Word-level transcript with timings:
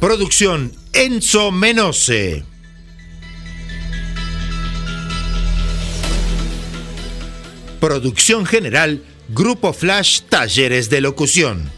Producción 0.00 0.70
Enzo 0.92 1.50
Menose. 1.50 2.44
Producción 7.80 8.46
general 8.46 9.02
Grupo 9.28 9.72
Flash 9.72 10.20
Talleres 10.28 10.88
de 10.88 11.00
Locución. 11.00 11.68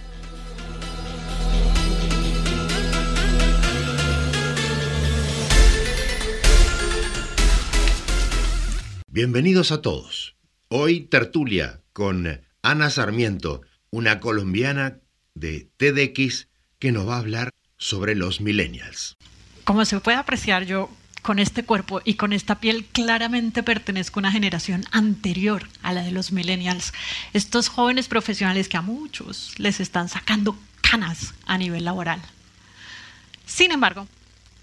Bienvenidos 9.09 9.73
a 9.73 9.81
todos. 9.81 10.37
Hoy 10.69 11.01
tertulia 11.01 11.81
con 11.95 12.43
Ana 12.61 12.91
Sarmiento, 12.91 13.63
una 13.89 14.21
colombiana 14.21 15.01
de 15.35 15.71
TEDx 15.79 16.49
que 16.79 16.93
nos 16.93 17.09
va 17.09 17.17
a 17.17 17.21
hablar 17.21 17.51
sobre 17.81 18.15
los 18.15 18.41
millennials. 18.41 19.17
Como 19.65 19.85
se 19.85 19.99
puede 19.99 20.19
apreciar, 20.19 20.65
yo 20.65 20.91
con 21.23 21.39
este 21.39 21.65
cuerpo 21.65 22.01
y 22.05 22.15
con 22.15 22.33
esta 22.33 22.61
piel 22.61 22.85
claramente 22.87 23.63
pertenezco 23.63 24.21
a 24.21 24.23
una 24.23 24.33
generación 24.33 24.85
anterior 24.93 25.69
a 25.83 25.93
la 25.93 26.03
de 26.03 26.13
los 26.13 26.31
millennials. 26.31 26.93
Estos 27.33 27.69
jóvenes 27.69 28.07
profesionales 28.07 28.69
que 28.69 28.77
a 28.77 28.83
muchos 28.83 29.59
les 29.59 29.81
están 29.81 30.09
sacando 30.09 30.57
canas 30.81 31.35
a 31.47 31.59
nivel 31.59 31.85
laboral. 31.85 32.21
Sin 33.47 33.73
embargo, 33.73 34.07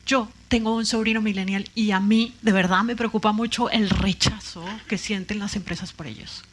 yo 0.05 0.29
tengo 0.47 0.73
un 0.75 0.85
sobrino 0.85 1.21
millennial 1.21 1.69
y 1.75 1.91
a 1.91 1.99
mí 1.99 2.33
de 2.41 2.51
verdad 2.51 2.83
me 2.83 2.95
preocupa 2.95 3.33
mucho 3.33 3.69
el 3.69 3.89
rechazo 3.89 4.63
que 4.87 4.97
sienten 4.97 5.39
las 5.39 5.55
empresas 5.55 5.91
por 5.91 6.07
ellos. 6.07 6.43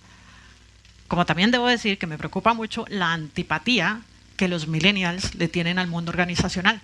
Como 1.09 1.27
también 1.27 1.51
debo 1.51 1.69
decir 1.69 1.99
que 1.99 2.07
me 2.07 2.19
preocupa 2.19 2.55
mucho 2.55 2.85
la 2.89 3.13
antipatía 3.13 4.03
que 4.37 4.49
los 4.49 4.67
millennials 4.67 5.35
le 5.35 5.49
tienen 5.49 5.79
al 5.79 5.89
mundo 5.89 6.11
organizacional. 6.11 6.81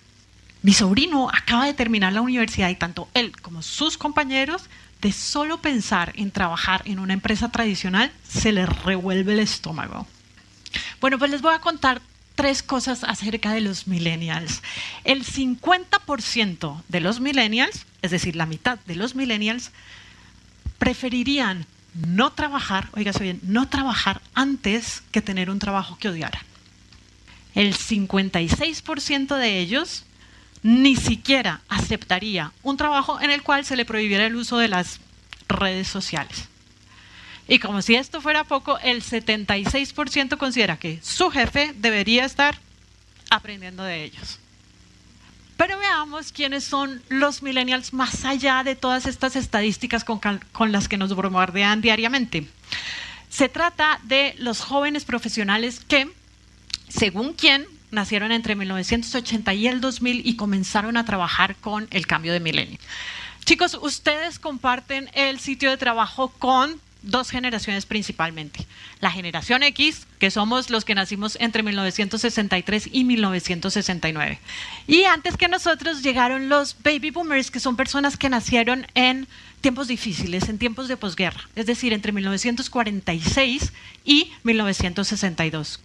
Mi 0.63 0.75
sobrino 0.75 1.31
acaba 1.31 1.67
de 1.67 1.75
terminar 1.75 2.13
la 2.13 2.21
universidad 2.21 2.69
y 2.69 2.75
tanto 2.75 3.09
él 3.15 3.33
como 3.41 3.63
sus 3.63 3.97
compañeros, 3.97 4.65
de 5.01 5.13
solo 5.13 5.63
pensar 5.63 6.13
en 6.17 6.31
trabajar 6.31 6.83
en 6.85 6.99
una 6.99 7.15
empresa 7.15 7.51
tradicional, 7.51 8.13
se 8.29 8.53
les 8.53 8.69
revuelve 8.83 9.33
el 9.33 9.41
estómago. 9.41 10.07
Bueno, 11.01 11.19
pues 11.19 11.31
les 11.31 11.41
voy 11.41 11.55
a 11.55 11.61
contar 11.61 12.03
tres 12.35 12.63
cosas 12.63 13.05
acerca 13.05 13.53
de 13.53 13.63
los 13.63 13.87
millennials. 13.87 14.63
El 15.05 15.25
50% 15.25 16.83
de 16.89 17.01
los 17.01 17.21
millennials, 17.21 17.87
es 18.03 18.11
decir, 18.11 18.37
la 18.37 18.47
mitad 18.47 18.79
de 18.87 18.97
los 18.97 19.15
millennials, 19.15 19.73
preferirían 20.79 21.67
no 21.95 22.33
trabajar, 22.33 22.89
oígase 22.93 23.25
bien, 23.25 23.41
no 23.43 23.69
trabajar 23.69 24.21
antes 24.35 25.03
que 25.11 25.23
tener 25.23 25.51
un 25.51 25.59
trabajo 25.59 25.99
que 25.99 26.09
odiaran. 26.09 26.50
El 27.55 27.75
56% 27.75 29.37
de 29.37 29.59
ellos 29.59 30.05
ni 30.63 30.97
siquiera 30.97 31.63
aceptaría 31.69 32.53
un 32.63 32.77
trabajo 32.77 33.21
en 33.21 33.31
el 33.31 33.43
cual 33.43 33.65
se 33.65 33.77
le 33.77 33.85
prohibiera 33.85 34.27
el 34.27 34.37
uso 34.37 34.59
de 34.59 34.69
las 34.69 35.01
redes 35.49 35.89
sociales. 35.89 36.49
Y 37.49 37.59
como 37.59 37.83
si 37.83 37.97
esto 37.97 38.21
fuera 38.21 38.45
poco, 38.45 38.79
el 38.79 39.03
76% 39.03 40.37
considera 40.37 40.77
que 40.77 41.01
su 41.03 41.31
jefe 41.31 41.75
debería 41.77 42.25
estar 42.25 42.57
aprendiendo 43.29 43.83
de 43.83 44.05
ellos. 44.05 44.39
Pero 45.57 45.79
veamos 45.79 46.33
quiénes 46.33 46.65
son 46.65 47.03
los 47.09 47.43
millennials 47.43 47.93
más 47.93 48.25
allá 48.25 48.63
de 48.65 48.77
todas 48.77 49.05
estas 49.07 49.37
estadísticas 49.37 50.05
con, 50.05 50.21
con, 50.53 50.73
las 50.73 50.89
que 50.89 50.97
nos 50.97 51.15
bombardean 51.15 51.81
diariamente. 51.81 52.47
Se 53.29 53.49
trata 53.49 54.01
de 54.05 54.35
los 54.39 54.61
jóvenes 54.61 55.05
profesionales 55.05 55.81
que, 55.87 56.11
según 56.91 57.33
quién, 57.33 57.67
nacieron 57.91 58.33
entre 58.33 58.55
1980 58.55 59.55
y 59.55 59.67
el 59.67 59.81
2000 59.81 60.27
y 60.27 60.37
comenzaron 60.37 60.97
a 60.97 61.05
trabajar 61.05 61.57
con 61.57 61.89
el 61.91 62.07
cambio 62.07 62.33
de 62.33 62.41
milenio. 62.41 62.79
Chicos, 63.45 63.79
ustedes 63.81 64.39
comparten 64.39 65.11
el 65.15 65.41
sitio 65.41 65.71
de 65.71 65.77
trabajo 65.77 66.29
con 66.39 66.81
dos 67.03 67.31
generaciones 67.31 67.87
principalmente. 67.87 68.67
La 69.01 69.11
generación 69.11 69.63
X, 69.63 70.07
que 70.19 70.31
somos 70.31 70.71
los 70.71 70.85
que 70.85 70.95
nacimos 70.95 71.37
entre 71.41 71.63
1963 71.63 72.91
y 72.93 73.05
1969. 73.05 74.39
Y 74.87 75.05
antes 75.05 75.37
que 75.37 75.49
nosotros 75.49 76.03
llegaron 76.03 76.49
los 76.49 76.77
baby 76.83 77.11
boomers, 77.11 77.51
que 77.51 77.61
son 77.61 77.77
personas 77.77 78.17
que 78.17 78.29
nacieron 78.29 78.87
en 78.95 79.27
tiempos 79.63 79.89
difíciles, 79.89 80.49
en 80.49 80.59
tiempos 80.59 80.89
de 80.89 80.97
posguerra, 80.97 81.49
es 81.57 81.67
decir, 81.67 81.93
entre 81.93 82.13
1946 82.13 83.73
y 84.05 84.33
1962. 84.43 85.81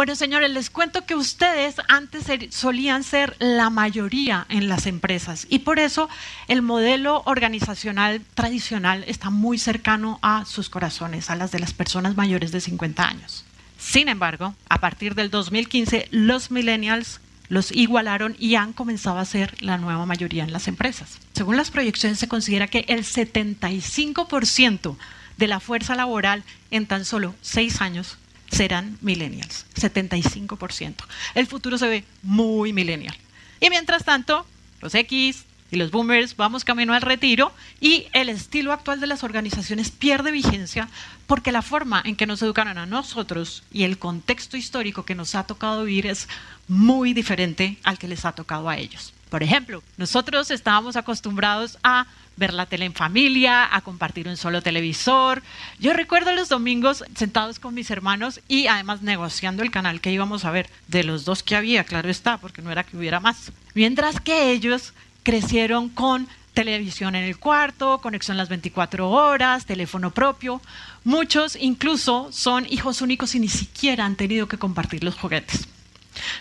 Bueno, 0.00 0.16
señores, 0.16 0.50
les 0.50 0.70
cuento 0.70 1.04
que 1.04 1.14
ustedes 1.14 1.74
antes 1.86 2.24
solían 2.54 3.04
ser 3.04 3.36
la 3.38 3.68
mayoría 3.68 4.46
en 4.48 4.66
las 4.66 4.86
empresas 4.86 5.46
y 5.50 5.58
por 5.58 5.78
eso 5.78 6.08
el 6.48 6.62
modelo 6.62 7.20
organizacional 7.26 8.22
tradicional 8.32 9.04
está 9.06 9.28
muy 9.28 9.58
cercano 9.58 10.18
a 10.22 10.46
sus 10.46 10.70
corazones, 10.70 11.28
a 11.28 11.36
las 11.36 11.52
de 11.52 11.58
las 11.58 11.74
personas 11.74 12.16
mayores 12.16 12.50
de 12.50 12.62
50 12.62 13.06
años. 13.06 13.44
Sin 13.78 14.08
embargo, 14.08 14.54
a 14.70 14.78
partir 14.78 15.14
del 15.14 15.28
2015, 15.28 16.08
los 16.12 16.50
millennials 16.50 17.20
los 17.50 17.70
igualaron 17.70 18.36
y 18.38 18.54
han 18.54 18.72
comenzado 18.72 19.18
a 19.18 19.24
ser 19.26 19.62
la 19.62 19.76
nueva 19.76 20.06
mayoría 20.06 20.44
en 20.44 20.54
las 20.54 20.66
empresas. 20.66 21.18
Según 21.34 21.58
las 21.58 21.70
proyecciones, 21.70 22.18
se 22.18 22.26
considera 22.26 22.68
que 22.68 22.86
el 22.88 23.00
75% 23.00 24.96
de 25.36 25.46
la 25.46 25.60
fuerza 25.60 25.94
laboral 25.94 26.42
en 26.70 26.86
tan 26.86 27.04
solo 27.04 27.34
seis 27.42 27.82
años 27.82 28.16
serán 28.50 28.98
millennials, 29.00 29.66
75%. 29.74 30.94
El 31.34 31.46
futuro 31.46 31.78
se 31.78 31.88
ve 31.88 32.04
muy 32.22 32.72
millennial. 32.72 33.16
Y 33.60 33.70
mientras 33.70 34.04
tanto, 34.04 34.46
los 34.80 34.94
X 34.94 35.44
y 35.70 35.76
los 35.76 35.90
boomers 35.90 36.36
vamos 36.36 36.64
camino 36.64 36.94
al 36.94 37.02
retiro 37.02 37.52
y 37.80 38.06
el 38.12 38.28
estilo 38.28 38.72
actual 38.72 39.00
de 39.00 39.06
las 39.06 39.22
organizaciones 39.22 39.90
pierde 39.90 40.32
vigencia 40.32 40.88
porque 41.26 41.52
la 41.52 41.62
forma 41.62 42.02
en 42.04 42.16
que 42.16 42.26
nos 42.26 42.42
educaron 42.42 42.76
a 42.76 42.86
nosotros 42.86 43.62
y 43.70 43.84
el 43.84 43.98
contexto 43.98 44.56
histórico 44.56 45.04
que 45.04 45.14
nos 45.14 45.34
ha 45.34 45.44
tocado 45.44 45.84
vivir 45.84 46.06
es 46.06 46.28
muy 46.66 47.12
diferente 47.12 47.78
al 47.84 47.98
que 47.98 48.08
les 48.08 48.24
ha 48.24 48.32
tocado 48.32 48.68
a 48.68 48.76
ellos. 48.78 49.12
Por 49.30 49.42
ejemplo, 49.42 49.82
nosotros 49.96 50.50
estábamos 50.50 50.96
acostumbrados 50.96 51.78
a 51.82 52.06
ver 52.36 52.52
la 52.52 52.66
tele 52.66 52.86
en 52.86 52.94
familia, 52.94 53.74
a 53.74 53.80
compartir 53.82 54.26
un 54.26 54.36
solo 54.36 54.60
televisor. 54.60 55.42
Yo 55.78 55.92
recuerdo 55.92 56.32
los 56.32 56.48
domingos 56.48 57.04
sentados 57.14 57.58
con 57.58 57.74
mis 57.74 57.90
hermanos 57.90 58.40
y 58.48 58.66
además 58.66 59.02
negociando 59.02 59.62
el 59.62 59.70
canal 59.70 60.00
que 60.00 60.10
íbamos 60.10 60.44
a 60.44 60.50
ver, 60.50 60.68
de 60.88 61.04
los 61.04 61.24
dos 61.24 61.42
que 61.42 61.54
había, 61.54 61.84
claro 61.84 62.10
está, 62.10 62.38
porque 62.38 62.60
no 62.60 62.72
era 62.72 62.82
que 62.82 62.96
hubiera 62.96 63.20
más. 63.20 63.52
Mientras 63.74 64.20
que 64.20 64.50
ellos 64.50 64.94
crecieron 65.22 65.88
con 65.90 66.26
televisión 66.54 67.14
en 67.14 67.24
el 67.24 67.38
cuarto, 67.38 68.00
conexión 68.00 68.36
las 68.36 68.48
24 68.48 69.08
horas, 69.08 69.66
teléfono 69.66 70.10
propio. 70.10 70.60
Muchos 71.04 71.56
incluso 71.56 72.30
son 72.32 72.66
hijos 72.68 73.00
únicos 73.00 73.34
y 73.34 73.40
ni 73.40 73.48
siquiera 73.48 74.04
han 74.04 74.16
tenido 74.16 74.48
que 74.48 74.58
compartir 74.58 75.04
los 75.04 75.14
juguetes. 75.14 75.68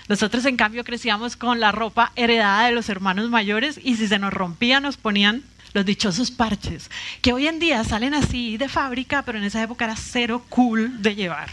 Nosotros, 0.08 0.46
en 0.46 0.58
cambio, 0.58 0.84
crecíamos 0.84 1.36
con 1.36 1.60
la 1.60 1.72
ropa 1.72 2.12
heredada 2.16 2.66
de 2.66 2.72
los 2.72 2.90
hermanos 2.90 3.30
mayores 3.30 3.80
y 3.84 3.96
si 3.96 4.08
se 4.08 4.20
nos 4.20 4.34
rompía 4.34 4.80
nos 4.80 4.98
ponían 4.98 5.44
los 5.74 5.86
dichosos 5.86 6.32
parches, 6.32 6.90
que 7.22 7.34
hoy 7.34 7.48
en 7.48 7.60
día 7.60 7.84
salen 7.84 8.14
así 8.14 8.58
de 8.58 8.70
fábrica, 8.70 9.22
pero 9.22 9.38
en 9.38 9.44
esa 9.44 9.62
época 9.62 9.86
era 9.86 9.96
cero 9.96 10.44
cool 10.50 11.02
de 11.02 11.16
llevar. 11.16 11.50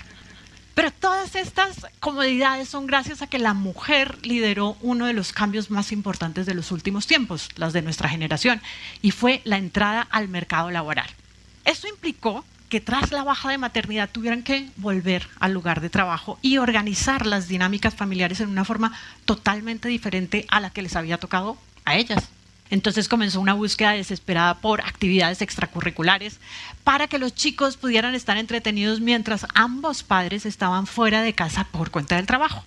Pero 0.74 0.90
todas 0.90 1.34
estas 1.36 1.86
comodidades 2.00 2.68
son 2.68 2.86
gracias 2.86 3.22
a 3.22 3.26
que 3.26 3.38
la 3.38 3.54
mujer 3.54 4.18
lideró 4.26 4.76
uno 4.82 5.06
de 5.06 5.14
los 5.14 5.32
cambios 5.32 5.70
más 5.70 5.90
importantes 5.90 6.44
de 6.44 6.54
los 6.54 6.70
últimos 6.70 7.06
tiempos, 7.06 7.48
las 7.56 7.72
de 7.72 7.80
nuestra 7.80 8.10
generación, 8.10 8.60
y 9.00 9.10
fue 9.10 9.40
la 9.44 9.56
entrada 9.56 10.06
al 10.10 10.28
mercado 10.28 10.70
laboral. 10.70 11.08
Esto 11.64 11.88
implicó 11.88 12.44
que 12.68 12.80
tras 12.80 13.12
la 13.12 13.24
baja 13.24 13.50
de 13.50 13.58
maternidad 13.58 14.10
tuvieran 14.10 14.42
que 14.42 14.68
volver 14.76 15.28
al 15.38 15.52
lugar 15.52 15.80
de 15.80 15.90
trabajo 15.90 16.38
y 16.42 16.58
organizar 16.58 17.26
las 17.26 17.48
dinámicas 17.48 17.94
familiares 17.94 18.40
en 18.40 18.48
una 18.48 18.64
forma 18.64 18.92
totalmente 19.24 19.88
diferente 19.88 20.46
a 20.48 20.60
la 20.60 20.70
que 20.70 20.82
les 20.82 20.96
había 20.96 21.18
tocado 21.18 21.56
a 21.84 21.96
ellas. 21.96 22.28
Entonces 22.68 23.08
comenzó 23.08 23.40
una 23.40 23.54
búsqueda 23.54 23.92
desesperada 23.92 24.58
por 24.58 24.80
actividades 24.80 25.40
extracurriculares 25.40 26.40
para 26.82 27.06
que 27.06 27.18
los 27.18 27.34
chicos 27.34 27.76
pudieran 27.76 28.14
estar 28.14 28.36
entretenidos 28.38 29.00
mientras 29.00 29.46
ambos 29.54 30.02
padres 30.02 30.46
estaban 30.46 30.86
fuera 30.86 31.22
de 31.22 31.32
casa 31.32 31.64
por 31.70 31.90
cuenta 31.90 32.16
del 32.16 32.26
trabajo. 32.26 32.64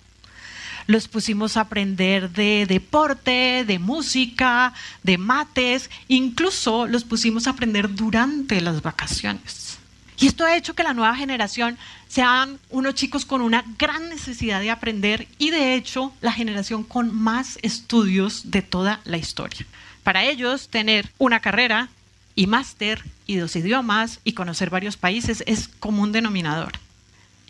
los 0.86 1.06
pusimos 1.06 1.56
a 1.56 1.62
aprender 1.62 2.30
de 2.30 2.66
deporte, 2.66 3.64
de 3.64 3.78
música, 3.78 4.72
de 5.04 5.18
mates, 5.18 5.88
incluso 6.08 6.88
los 6.88 7.04
pusimos 7.04 7.46
a 7.46 7.50
aprender 7.50 7.94
durante 7.94 8.60
las 8.60 8.82
vacaciones. 8.82 9.79
Y 10.20 10.26
esto 10.26 10.44
ha 10.44 10.54
hecho 10.54 10.74
que 10.74 10.82
la 10.82 10.92
nueva 10.92 11.16
generación 11.16 11.78
sean 12.06 12.58
unos 12.68 12.94
chicos 12.94 13.24
con 13.24 13.40
una 13.40 13.64
gran 13.78 14.10
necesidad 14.10 14.60
de 14.60 14.70
aprender 14.70 15.26
y 15.38 15.48
de 15.48 15.74
hecho 15.74 16.12
la 16.20 16.30
generación 16.30 16.84
con 16.84 17.14
más 17.14 17.58
estudios 17.62 18.50
de 18.50 18.60
toda 18.60 19.00
la 19.04 19.16
historia. 19.16 19.66
Para 20.02 20.24
ellos, 20.24 20.68
tener 20.68 21.10
una 21.16 21.40
carrera 21.40 21.88
y 22.34 22.46
máster 22.46 23.02
y 23.26 23.36
dos 23.36 23.56
idiomas 23.56 24.20
y 24.22 24.34
conocer 24.34 24.68
varios 24.68 24.98
países 24.98 25.42
es 25.46 25.68
común 25.68 26.12
denominador. 26.12 26.72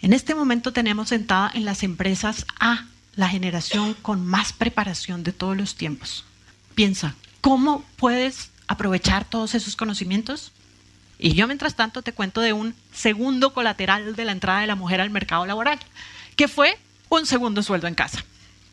En 0.00 0.12
este 0.12 0.36
momento 0.36 0.72
tenemos 0.72 1.08
sentada 1.08 1.50
en 1.52 1.64
las 1.64 1.82
empresas 1.82 2.46
a 2.60 2.86
la 3.16 3.28
generación 3.28 3.94
con 3.94 4.24
más 4.24 4.52
preparación 4.52 5.24
de 5.24 5.32
todos 5.32 5.56
los 5.56 5.74
tiempos. 5.74 6.24
Piensa, 6.76 7.16
¿cómo 7.40 7.84
puedes 7.96 8.50
aprovechar 8.68 9.24
todos 9.24 9.56
esos 9.56 9.74
conocimientos? 9.74 10.52
Y 11.20 11.34
yo 11.34 11.46
mientras 11.46 11.76
tanto 11.76 12.00
te 12.00 12.14
cuento 12.14 12.40
de 12.40 12.54
un 12.54 12.74
segundo 12.92 13.52
colateral 13.52 14.16
de 14.16 14.24
la 14.24 14.32
entrada 14.32 14.62
de 14.62 14.66
la 14.66 14.74
mujer 14.74 15.02
al 15.02 15.10
mercado 15.10 15.44
laboral, 15.44 15.78
que 16.34 16.48
fue 16.48 16.78
un 17.10 17.26
segundo 17.26 17.62
sueldo 17.62 17.86
en 17.86 17.94
casa. 17.94 18.24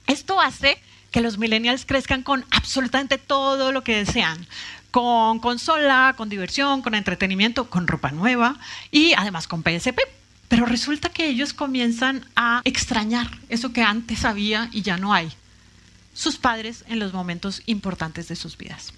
Esto 0.07 0.39
hace 0.39 0.81
que 1.11 1.19
los 1.19 1.38
millennials 1.38 1.85
crezcan 1.85 2.23
con 2.23 2.45
absolutamente 2.51 3.17
todo 3.17 3.73
lo 3.73 3.83
que 3.83 3.97
desean, 3.97 4.47
con 4.91 5.39
consola, 5.39 6.13
con 6.15 6.29
diversión, 6.29 6.81
con 6.81 6.95
entretenimiento, 6.95 7.69
con 7.69 7.85
ropa 7.85 8.11
nueva 8.11 8.57
y 8.91 9.13
además 9.17 9.47
con 9.47 9.61
PSP. 9.61 10.00
Pero 10.47 10.65
resulta 10.65 11.09
que 11.09 11.27
ellos 11.27 11.51
comienzan 11.51 12.25
a 12.38 12.61
extrañar 12.63 13.29
eso 13.50 13.73
que 13.73 13.83
antes 13.83 14.23
había 14.23 14.69
y 14.71 14.81
ya 14.81 14.95
no 14.95 15.13
hay. 15.13 15.29
Sus 16.13 16.38
padres 16.38 16.85
en 16.88 17.00
los 17.00 17.11
momentos 17.11 17.61
importantes 17.65 18.29
de 18.29 18.38
sus 18.38 18.57
vidas. 18.57 18.93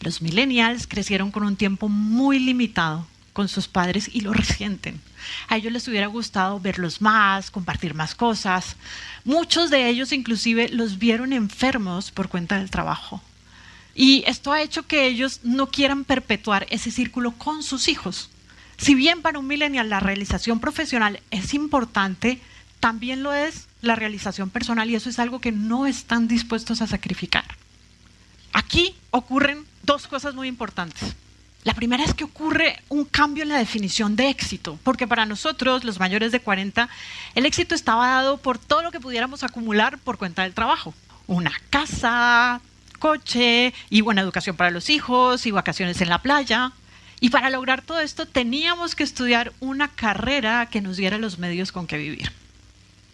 Los 0.00 0.22
millennials 0.22 0.86
crecieron 0.86 1.30
con 1.30 1.42
un 1.42 1.56
tiempo 1.56 1.88
muy 1.88 2.38
limitado 2.38 3.06
con 3.32 3.48
sus 3.48 3.68
padres 3.68 4.10
y 4.12 4.22
lo 4.22 4.32
resienten. 4.34 5.00
A 5.48 5.56
ellos 5.56 5.72
les 5.72 5.86
hubiera 5.88 6.06
gustado 6.06 6.58
verlos 6.58 7.00
más, 7.00 7.50
compartir 7.50 7.94
más 7.94 8.14
cosas. 8.14 8.76
Muchos 9.24 9.70
de 9.70 9.88
ellos 9.88 10.12
inclusive 10.12 10.68
los 10.70 10.98
vieron 10.98 11.32
enfermos 11.32 12.10
por 12.10 12.28
cuenta 12.28 12.58
del 12.58 12.70
trabajo. 12.70 13.22
Y 13.94 14.24
esto 14.26 14.52
ha 14.52 14.62
hecho 14.62 14.86
que 14.86 15.06
ellos 15.06 15.40
no 15.42 15.68
quieran 15.68 16.04
perpetuar 16.04 16.66
ese 16.70 16.90
círculo 16.90 17.32
con 17.32 17.62
sus 17.62 17.88
hijos. 17.88 18.30
Si 18.78 18.94
bien 18.94 19.20
para 19.20 19.38
un 19.38 19.46
millennial 19.46 19.90
la 19.90 20.00
realización 20.00 20.58
profesional 20.60 21.20
es 21.30 21.52
importante, 21.52 22.40
también 22.78 23.22
lo 23.22 23.34
es 23.34 23.68
la 23.82 23.96
realización 23.96 24.48
personal 24.48 24.88
y 24.88 24.94
eso 24.94 25.10
es 25.10 25.18
algo 25.18 25.40
que 25.40 25.52
no 25.52 25.86
están 25.86 26.28
dispuestos 26.28 26.80
a 26.80 26.86
sacrificar. 26.86 27.44
Aquí 28.60 28.94
ocurren 29.10 29.64
dos 29.84 30.06
cosas 30.06 30.34
muy 30.34 30.46
importantes. 30.46 31.16
La 31.64 31.72
primera 31.72 32.04
es 32.04 32.12
que 32.12 32.24
ocurre 32.24 32.78
un 32.90 33.06
cambio 33.06 33.42
en 33.42 33.48
la 33.48 33.56
definición 33.56 34.16
de 34.16 34.28
éxito, 34.28 34.78
porque 34.84 35.08
para 35.08 35.24
nosotros, 35.24 35.82
los 35.82 35.98
mayores 35.98 36.30
de 36.30 36.40
40, 36.40 36.86
el 37.36 37.46
éxito 37.46 37.74
estaba 37.74 38.08
dado 38.08 38.36
por 38.36 38.58
todo 38.58 38.82
lo 38.82 38.90
que 38.90 39.00
pudiéramos 39.00 39.44
acumular 39.44 39.96
por 39.96 40.18
cuenta 40.18 40.42
del 40.42 40.52
trabajo. 40.52 40.92
Una 41.26 41.52
casa, 41.70 42.60
coche 42.98 43.72
y 43.88 44.02
buena 44.02 44.20
educación 44.20 44.56
para 44.56 44.70
los 44.70 44.90
hijos 44.90 45.46
y 45.46 45.52
vacaciones 45.52 46.02
en 46.02 46.10
la 46.10 46.20
playa. 46.20 46.72
Y 47.18 47.30
para 47.30 47.48
lograr 47.48 47.80
todo 47.80 48.00
esto 48.00 48.26
teníamos 48.26 48.94
que 48.94 49.04
estudiar 49.04 49.54
una 49.60 49.88
carrera 49.88 50.66
que 50.66 50.82
nos 50.82 50.98
diera 50.98 51.16
los 51.16 51.38
medios 51.38 51.72
con 51.72 51.86
que 51.86 51.96
vivir. 51.96 52.30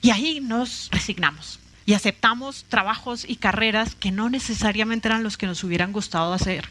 Y 0.03 0.11
ahí 0.11 0.41
nos 0.41 0.89
resignamos 0.91 1.61
y 1.87 1.94
aceptamos 1.94 2.67
trabajos 2.69 3.25
y 3.27 3.37
carreras 3.37 3.94
que 3.94 4.11
no 4.11 4.29
necesariamente 4.29 5.09
eran 5.09 5.23
los 5.23 5.38
que 5.38 5.47
nos 5.47 5.62
hubieran 5.62 5.93
gustado 5.93 6.33
hacer, 6.33 6.69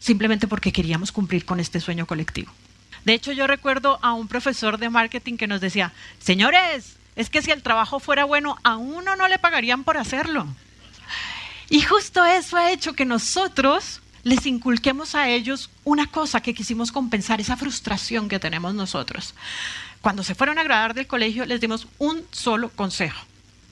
simplemente 0.00 0.48
porque 0.48 0.72
queríamos 0.72 1.12
cumplir 1.12 1.44
con 1.44 1.60
este 1.60 1.80
sueño 1.80 2.06
colectivo. 2.06 2.50
De 3.04 3.12
hecho, 3.12 3.32
yo 3.32 3.46
recuerdo 3.46 3.98
a 4.00 4.14
un 4.14 4.26
profesor 4.26 4.78
de 4.78 4.88
marketing 4.88 5.36
que 5.36 5.46
nos 5.46 5.60
decía, 5.60 5.92
señores, 6.18 6.96
es 7.14 7.28
que 7.28 7.42
si 7.42 7.50
el 7.50 7.62
trabajo 7.62 8.00
fuera 8.00 8.24
bueno, 8.24 8.56
a 8.64 8.78
uno 8.78 9.14
no 9.14 9.28
le 9.28 9.38
pagarían 9.38 9.84
por 9.84 9.98
hacerlo. 9.98 10.46
Y 11.68 11.82
justo 11.82 12.24
eso 12.24 12.56
ha 12.56 12.72
hecho 12.72 12.94
que 12.94 13.04
nosotros 13.04 14.00
les 14.22 14.46
inculquemos 14.46 15.14
a 15.14 15.28
ellos 15.28 15.70
una 15.84 16.06
cosa 16.06 16.40
que 16.40 16.54
quisimos 16.54 16.90
compensar, 16.90 17.40
esa 17.40 17.58
frustración 17.58 18.28
que 18.28 18.40
tenemos 18.40 18.74
nosotros. 18.74 19.34
Cuando 20.00 20.22
se 20.22 20.34
fueron 20.34 20.58
a 20.58 20.64
graduar 20.64 20.94
del 20.94 21.06
colegio, 21.06 21.44
les 21.44 21.60
dimos 21.60 21.86
un 21.98 22.24
solo 22.30 22.70
consejo 22.70 23.20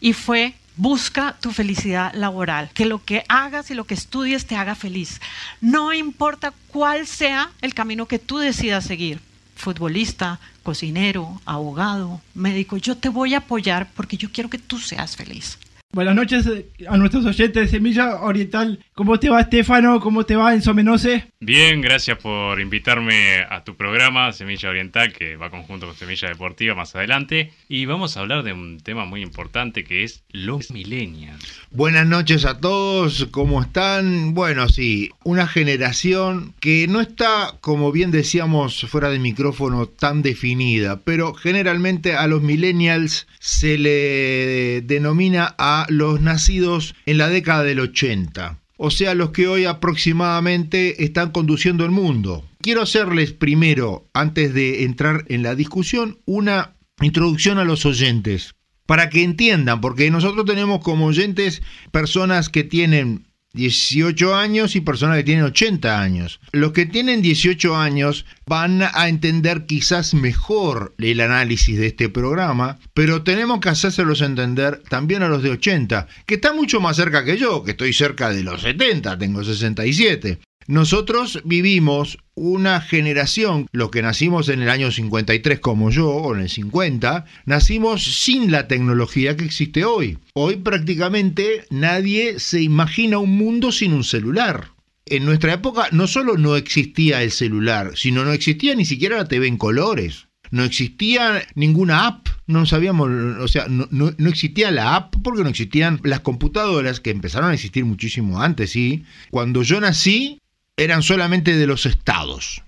y 0.01 0.13
fue 0.13 0.55
busca 0.77 1.37
tu 1.41 1.53
felicidad 1.53 2.13
laboral, 2.15 2.71
que 2.75 2.87
lo 2.87 3.05
que 3.05 3.25
hagas 3.29 3.71
y 3.71 3.75
lo 3.75 3.85
que 3.85 3.95
estudies 3.95 4.47
te 4.47 4.57
haga 4.57 4.75
feliz. 4.75 5.21
No 5.61 5.93
importa 5.93 6.53
cuál 6.69 7.07
sea 7.07 7.51
el 7.61 7.75
camino 7.75 8.07
que 8.07 8.19
tú 8.19 8.39
decidas 8.39 8.85
seguir, 8.85 9.21
futbolista, 9.57 10.41
cocinero, 10.63 11.41
abogado, 11.45 12.21
médico, 12.35 12.77
yo 12.77 12.97
te 12.97 13.09
voy 13.09 13.35
a 13.35 13.39
apoyar 13.39 13.91
porque 13.95 14.17
yo 14.17 14.31
quiero 14.33 14.51
que 14.51 14.59
tú 14.59 14.79
seas 14.79 15.17
feliz. 15.17 15.59
Buenas 15.95 16.15
noches 16.15 16.47
eh, 16.47 16.71
a 16.89 16.97
nuestros 16.97 17.27
oyentes 17.27 17.65
de 17.65 17.69
Semilla 17.69 18.23
Oriental. 18.23 18.83
¿Cómo 18.95 19.21
te 19.21 19.29
va, 19.29 19.43
Estefano? 19.43 20.01
¿Cómo 20.01 20.25
te 20.25 20.37
va, 20.37 20.55
Enzo 20.55 20.73
Menose? 20.73 21.27
Bien, 21.39 21.83
gracias 21.83 22.17
por 22.17 22.63
invitarme 22.63 23.41
a 23.41 23.63
tu 23.63 23.77
programa 23.77 24.33
Semilla 24.33 24.71
Oriental, 24.71 25.13
que 25.13 25.37
va 25.37 25.51
conjunto 25.51 25.87
con 25.87 25.95
Semilla 25.95 26.29
Deportiva 26.29 26.75
más 26.75 26.97
adelante. 26.97 27.53
Y 27.69 27.85
vamos 27.85 28.17
a 28.17 28.21
hablar 28.21 28.43
de 28.43 28.55
un 28.55 28.81
tema 28.81 29.05
muy 29.05 29.21
importante 29.21 29.85
que 29.85 30.03
es 30.03 30.23
los 30.31 30.71
millennials. 30.71 31.61
Buenas 31.71 32.07
noches 32.07 32.47
a 32.47 32.59
todos, 32.59 33.29
¿cómo 33.31 33.61
están? 33.61 34.33
Bueno, 34.33 34.71
sí, 34.71 35.11
una 35.25 35.47
generación 35.47 36.55
que 36.61 36.87
no 36.89 37.03
está, 37.03 37.59
como 37.61 37.93
bien 37.93 38.11
decíamos 38.11 38.87
fuera 38.89 39.11
de 39.11 39.19
micrófono, 39.19 39.87
tan 39.87 40.23
definida, 40.23 41.01
pero 41.05 41.35
generalmente 41.35 42.15
a 42.15 42.27
los 42.29 42.41
millennials 42.41 43.27
se 43.41 43.77
le 43.77 44.81
denomina 44.83 45.55
a 45.59 45.82
los 45.89 46.21
nacidos 46.21 46.95
en 47.07 47.19
la 47.19 47.29
década 47.29 47.63
del 47.63 47.81
80, 47.81 48.59
o 48.77 48.91
sea, 48.91 49.15
los 49.15 49.31
que 49.31 49.47
hoy 49.47 49.65
aproximadamente 49.65 51.05
están 51.05 51.31
conduciendo 51.31 51.85
el 51.85 51.91
mundo. 51.91 52.45
Quiero 52.61 52.83
hacerles 52.83 53.33
primero, 53.33 54.09
antes 54.13 54.55
de 54.55 54.85
entrar 54.85 55.25
en 55.29 55.43
la 55.43 55.55
discusión, 55.55 56.19
una 56.25 56.77
introducción 57.01 57.59
a 57.59 57.65
los 57.65 57.87
oyentes, 57.87 58.55
para 58.87 59.09
que 59.09 59.23
entiendan, 59.23 59.81
porque 59.81 60.11
nosotros 60.11 60.45
tenemos 60.47 60.81
como 60.81 61.07
oyentes 61.07 61.63
personas 61.91 62.49
que 62.49 62.65
tienen 62.65 63.27
18 63.55 64.35
años 64.35 64.77
y 64.77 64.81
personas 64.81 65.19
que 65.19 65.25
tienen 65.25 65.45
80 65.45 66.01
años. 66.01 66.41
Los 66.53 66.73
que 66.73 66.87
tienen 66.87 67.23
18 67.23 67.77
años 67.77 68.25
van 68.47 68.83
a 68.83 69.09
entender 69.09 69.67
quizás 69.67 70.15
mejor 70.15 70.95
el 70.99 71.21
análisis 71.21 71.79
de 71.79 71.89
este 71.89 72.09
programa, 72.09 72.79
pero 72.95 73.23
tenemos 73.23 73.61
que 73.61 73.69
hacérselos 73.69 74.23
entender 74.23 74.83
también 74.89 75.23
a 75.23 75.29
los 75.29 75.43
de 75.43 75.51
80, 75.51 76.07
que 76.27 76.35
están 76.35 76.57
mucho 76.57 76.81
más 76.81 76.97
cerca 76.97 77.25
que 77.25 77.37
yo, 77.37 77.63
que 77.63 77.73
estoy 77.73 77.93
cerca 77.93 78.31
de 78.31 78.43
los 78.43 78.63
70, 78.63 79.19
tengo 79.19 79.45
67. 79.45 80.39
Nosotros 80.67 81.41
vivimos 81.45 82.19
una 82.35 82.81
generación, 82.81 83.67
los 83.73 83.91
que 83.91 84.03
nacimos 84.03 84.49
en 84.49 84.63
el 84.63 84.71
año 84.71 84.91
53 84.91 85.61
como 85.61 85.91
yo, 85.91 86.09
o 86.09 86.35
en 86.35 86.43
el 86.43 86.49
50, 86.49 87.27
nacimos 87.45 88.03
sin 88.05 88.51
la 88.51 88.69
tecnología 88.69 89.37
que 89.37 89.45
existe 89.45 89.85
hoy. 89.85 90.19
Hoy 90.35 90.57
prácticamente 90.57 91.65
nadie 91.71 92.41
se 92.41 92.63
imagina 92.63 93.19
un 93.19 93.37
mundo 93.37 93.71
sin 93.71 93.93
un 93.93 94.05
celular. 94.05 94.69
En 95.05 95.25
nuestra 95.25 95.53
época 95.55 95.89
no 95.93 96.07
solo 96.07 96.37
no 96.37 96.57
existía 96.57 97.23
el 97.23 97.33
celular, 97.33 97.93
sino 97.97 98.25
no 98.25 98.33
existía 98.33 98.75
ni 98.75 98.85
siquiera 98.85 99.19
la 99.19 99.29
TV 99.29 99.47
en 99.47 99.59
colores. 99.59 100.29
No 100.51 100.65
existía 100.65 101.43
ninguna 101.55 102.07
app, 102.07 102.29
no 102.47 102.67
sabíamos, 102.67 103.11
o 103.41 103.49
sea, 103.49 103.69
no, 103.69 103.89
no 103.91 104.29
existía 104.29 104.71
la 104.71 104.97
app 104.97 105.15
porque 105.25 105.43
no 105.43 105.49
existían 105.49 105.99
las 106.05 106.21
computadoras 106.21 107.01
que 107.01 107.09
empezaron 107.09 107.51
a 107.51 107.55
existir 107.55 107.87
muchísimo 107.87 108.43
antes, 108.43 108.71
¿sí? 108.71 109.05
Cuando 109.31 109.63
yo 109.63 109.81
nací, 109.81 110.42
eran 110.77 111.03
solamente 111.03 111.57
de 111.57 111.67
los 111.67 111.87
estados, 111.87 112.63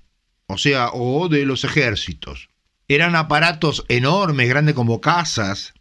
o 0.46 0.58
sea, 0.58 0.90
o 0.92 1.28
de 1.28 1.46
los 1.46 1.64
ejércitos. 1.64 2.49
Eran 2.88 3.16
aparatos 3.16 3.84
enormes, 3.88 4.49
grandes 4.49 4.75
como 4.75 5.00
casas, 5.00 5.73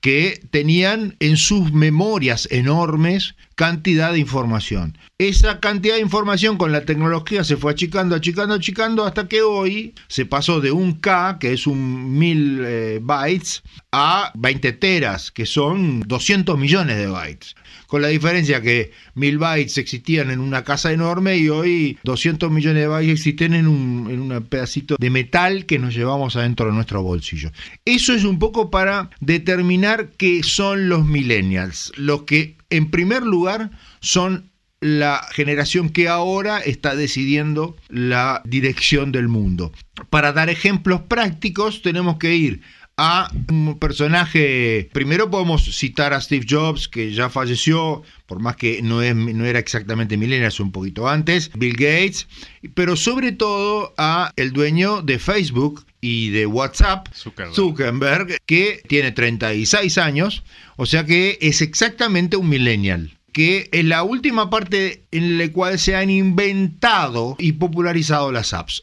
que 0.00 0.40
tenían 0.50 1.16
en 1.20 1.36
sus 1.36 1.72
memorias 1.72 2.48
enormes 2.50 3.36
cantidad 3.54 4.12
de 4.12 4.18
información. 4.18 4.98
Esa 5.18 5.60
cantidad 5.60 5.94
de 5.94 6.00
información 6.00 6.56
con 6.56 6.72
la 6.72 6.84
tecnología 6.84 7.44
se 7.44 7.56
fue 7.56 7.72
achicando, 7.72 8.16
achicando, 8.16 8.54
achicando 8.54 9.04
hasta 9.04 9.28
que 9.28 9.42
hoy 9.42 9.94
se 10.08 10.26
pasó 10.26 10.60
de 10.60 10.72
un 10.72 10.94
K, 10.94 11.38
que 11.38 11.52
es 11.52 11.66
un 11.66 12.18
mil 12.18 12.60
eh, 12.64 12.98
bytes, 13.00 13.62
a 13.92 14.32
20 14.34 14.72
teras, 14.72 15.30
que 15.30 15.46
son 15.46 16.00
200 16.00 16.58
millones 16.58 16.96
de 16.96 17.06
bytes. 17.06 17.54
Con 17.86 18.00
la 18.00 18.08
diferencia 18.08 18.62
que 18.62 18.90
mil 19.14 19.38
bytes 19.38 19.76
existían 19.76 20.30
en 20.30 20.40
una 20.40 20.64
casa 20.64 20.92
enorme 20.92 21.36
y 21.36 21.50
hoy 21.50 21.98
200 22.04 22.50
millones 22.50 22.82
de 22.82 22.88
bytes 22.88 23.12
existen 23.12 23.52
en 23.52 23.68
un, 23.68 24.08
en 24.10 24.32
un 24.32 24.42
pedacito 24.44 24.96
de 24.98 25.10
metal 25.10 25.66
que 25.66 25.78
nos 25.78 25.94
llevamos 25.94 26.36
adentro 26.36 26.66
de 26.66 26.72
nuestro 26.72 27.02
bolsillo. 27.02 27.52
Eso 27.84 28.14
es 28.14 28.24
un 28.24 28.38
poco 28.38 28.70
para 28.70 29.10
determinar 29.20 30.10
qué 30.16 30.42
son 30.42 30.88
los 30.88 31.04
millennials, 31.04 31.92
los 31.96 32.22
que 32.22 32.56
en 32.72 32.90
primer 32.90 33.22
lugar 33.22 33.70
son 34.00 34.50
la 34.80 35.24
generación 35.30 35.90
que 35.90 36.08
ahora 36.08 36.58
está 36.58 36.96
decidiendo 36.96 37.76
la 37.88 38.42
dirección 38.44 39.12
del 39.12 39.28
mundo. 39.28 39.72
Para 40.10 40.32
dar 40.32 40.50
ejemplos 40.50 41.02
prácticos 41.02 41.82
tenemos 41.82 42.18
que 42.18 42.34
ir 42.34 42.62
a 42.96 43.30
un 43.48 43.78
personaje, 43.78 44.90
primero 44.92 45.30
podemos 45.30 45.64
citar 45.76 46.12
a 46.12 46.20
Steve 46.20 46.46
Jobs, 46.48 46.88
que 46.88 47.12
ya 47.12 47.30
falleció, 47.30 48.02
por 48.26 48.40
más 48.40 48.56
que 48.56 48.82
no, 48.82 49.02
es, 49.02 49.14
no 49.14 49.44
era 49.44 49.58
exactamente 49.58 50.16
millennial, 50.16 50.52
un 50.60 50.72
poquito 50.72 51.08
antes, 51.08 51.50
Bill 51.54 51.74
Gates, 51.74 52.26
pero 52.74 52.96
sobre 52.96 53.32
todo 53.32 53.94
a 53.96 54.32
el 54.36 54.52
dueño 54.52 55.00
de 55.00 55.18
Facebook 55.18 55.86
y 56.04 56.28
de 56.30 56.44
WhatsApp, 56.46 57.06
Zuckerberg. 57.14 57.54
Zuckerberg, 57.54 58.36
que 58.44 58.82
tiene 58.88 59.12
36 59.12 59.96
años, 59.98 60.42
o 60.76 60.84
sea 60.84 61.06
que 61.06 61.38
es 61.40 61.62
exactamente 61.62 62.36
un 62.36 62.48
millennial 62.50 63.16
que 63.32 63.70
es 63.72 63.82
la 63.86 64.02
última 64.02 64.50
parte 64.50 65.04
en 65.10 65.38
la 65.38 65.50
cual 65.50 65.78
se 65.78 65.96
han 65.96 66.10
inventado 66.10 67.34
y 67.38 67.52
popularizado 67.52 68.30
las 68.30 68.52
apps. 68.52 68.82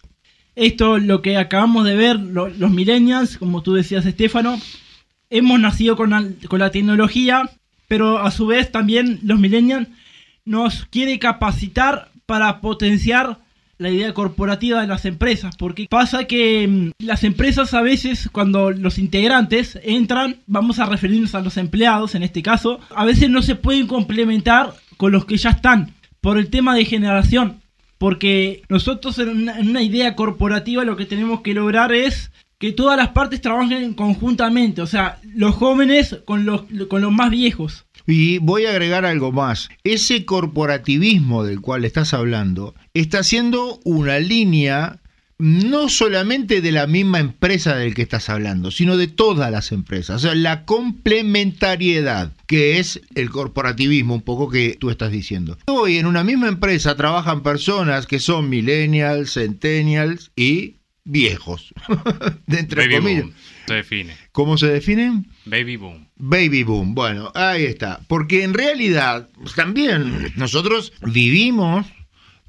Esto, 0.56 0.98
lo 0.98 1.22
que 1.22 1.38
acabamos 1.38 1.86
de 1.86 1.96
ver, 1.96 2.20
lo- 2.20 2.50
los 2.50 2.72
millennials, 2.72 3.38
como 3.38 3.62
tú 3.62 3.74
decías, 3.76 4.08
Estefano, 4.08 4.60
hemos 5.30 5.60
nacido 5.60 5.96
con 5.96 6.10
la, 6.10 6.26
con 6.48 6.60
la 6.60 6.72
tecnología, 6.72 7.50
pero 7.88 8.18
a 8.18 8.32
su 8.32 8.48
vez 8.48 8.72
también 8.72 9.20
los 9.22 9.40
millennials 9.40 9.88
nos 10.46 10.86
quiere 10.86 11.20
capacitar 11.20 12.10
para 12.26 12.60
potenciar 12.60 13.38
la 13.80 13.90
idea 13.90 14.14
corporativa 14.14 14.82
de 14.82 14.88
las 14.88 15.06
empresas, 15.06 15.56
porque 15.58 15.88
pasa 15.90 16.26
que 16.26 16.68
mm, 16.68 16.92
las 17.00 17.24
empresas 17.24 17.74
a 17.74 17.82
veces 17.82 18.30
cuando 18.32 18.72
los 18.72 19.00
integrantes 19.00 19.80
entran, 19.84 20.36
vamos 20.46 20.80
a 20.80 20.86
referirnos 20.86 21.34
a 21.34 21.42
los 21.42 21.58
empleados 21.58 22.14
en 22.14 22.24
este 22.24 22.44
caso, 22.44 22.80
a 22.94 23.06
veces 23.06 23.30
no 23.30 23.42
se 23.42 23.56
pueden 23.56 23.88
complementar 23.88 24.74
con 24.98 25.14
los 25.14 25.26
que 25.26 25.38
ya 25.38 25.52
están 25.52 25.94
por 26.20 26.38
el 26.38 26.50
tema 26.50 26.76
de 26.76 26.84
generación, 26.84 27.62
porque 27.98 28.64
nosotros 28.68 29.18
en 29.18 29.30
una, 29.30 29.58
en 29.58 29.70
una 29.70 29.82
idea 29.82 30.14
corporativa 30.16 30.84
lo 30.84 30.98
que 30.98 31.06
tenemos 31.06 31.40
que 31.40 31.54
lograr 31.54 31.94
es 31.94 32.32
que 32.60 32.74
todas 32.74 32.98
las 32.98 33.10
partes 33.10 33.40
trabajen 33.40 33.94
conjuntamente, 33.94 34.82
o 34.82 34.88
sea, 34.88 35.20
los 35.24 35.56
jóvenes 35.56 36.20
con 36.26 36.46
los, 36.46 36.64
con 36.90 37.02
los 37.02 37.12
más 37.12 37.32
viejos. 37.32 37.86
Y 38.10 38.40
voy 38.40 38.66
a 38.66 38.72
agregar 38.72 39.06
algo 39.06 39.32
más. 39.32 39.70
Ese 39.84 40.26
corporativismo 40.26 41.44
del 41.44 41.62
cual 41.62 41.86
estás 41.86 42.16
hablando 42.16 42.74
está 42.96 43.22
siendo 43.22 43.80
una 43.84 44.18
línea 44.18 45.00
no 45.38 45.88
solamente 45.88 46.60
de 46.60 46.72
la 46.72 46.86
misma 46.88 47.20
empresa 47.20 47.76
del 47.76 47.94
que 47.94 48.02
estás 48.02 48.30
hablando, 48.30 48.72
sino 48.72 48.98
de 48.98 49.08
todas 49.08 49.52
las 49.52 49.72
empresas. 49.72 50.18
O 50.18 50.20
sea, 50.20 50.36
la 50.36 50.66
complementariedad, 50.66 52.34
que 52.46 52.80
es 52.80 53.00
el 53.16 53.30
corporativismo, 53.30 54.16
un 54.16 54.22
poco 54.22 54.50
que 54.50 54.76
tú 54.78 54.90
estás 54.90 55.12
diciendo. 55.12 55.58
Hoy 55.68 55.98
en 55.98 56.08
una 56.08 56.24
misma 56.24 56.50
empresa 56.50 56.96
trabajan 56.98 57.42
personas 57.42 58.08
que 58.08 58.20
son 58.20 58.50
millennials, 58.50 59.34
centennials 59.36 60.32
y 60.36 60.76
viejos. 61.06 61.74
de 62.48 62.60
entre 62.60 62.88
Baby 62.88 62.96
comillas. 62.96 63.24
boom. 63.24 63.34
Se 63.70 63.76
define. 63.76 64.18
¿Cómo 64.32 64.58
se 64.58 64.66
definen? 64.66 65.28
Baby 65.46 65.76
boom. 65.76 66.08
Baby 66.16 66.64
boom, 66.64 66.96
bueno, 66.96 67.32
ahí 67.36 67.66
está. 67.66 68.00
Porque 68.08 68.42
en 68.42 68.56
realidad 68.56 69.30
también 69.56 70.34
nosotros 70.36 70.92
vivimos, 71.04 71.86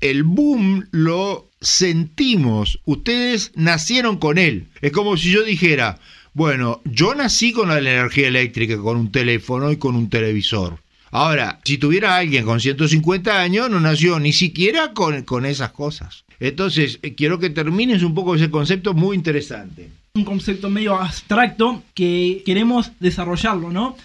el 0.00 0.22
boom 0.22 0.88
lo 0.92 1.50
sentimos, 1.60 2.80
ustedes 2.86 3.52
nacieron 3.54 4.16
con 4.16 4.38
él. 4.38 4.68
Es 4.80 4.92
como 4.92 5.18
si 5.18 5.30
yo 5.30 5.42
dijera, 5.44 5.98
bueno, 6.32 6.80
yo 6.86 7.14
nací 7.14 7.52
con 7.52 7.68
la 7.68 7.78
energía 7.78 8.28
eléctrica, 8.28 8.78
con 8.78 8.96
un 8.96 9.12
teléfono 9.12 9.70
y 9.70 9.76
con 9.76 9.96
un 9.96 10.08
televisor. 10.08 10.80
Ahora, 11.10 11.60
si 11.64 11.76
tuviera 11.76 12.16
alguien 12.16 12.46
con 12.46 12.60
150 12.60 13.42
años, 13.42 13.68
no 13.68 13.78
nació 13.78 14.18
ni 14.18 14.32
siquiera 14.32 14.94
con, 14.94 15.24
con 15.24 15.44
esas 15.44 15.72
cosas. 15.72 16.24
Entonces, 16.38 16.98
eh, 17.02 17.14
quiero 17.14 17.38
que 17.38 17.50
termines 17.50 18.02
un 18.02 18.14
poco 18.14 18.36
ese 18.36 18.50
concepto 18.50 18.94
muy 18.94 19.16
interesante. 19.16 19.90
Un 20.14 20.24
concepto 20.24 20.68
medio 20.70 20.96
abstracto 20.96 21.82
que 21.94 22.42
queremos 22.44 22.90
desarrollarlo, 22.98 23.70
¿no? 23.70 23.96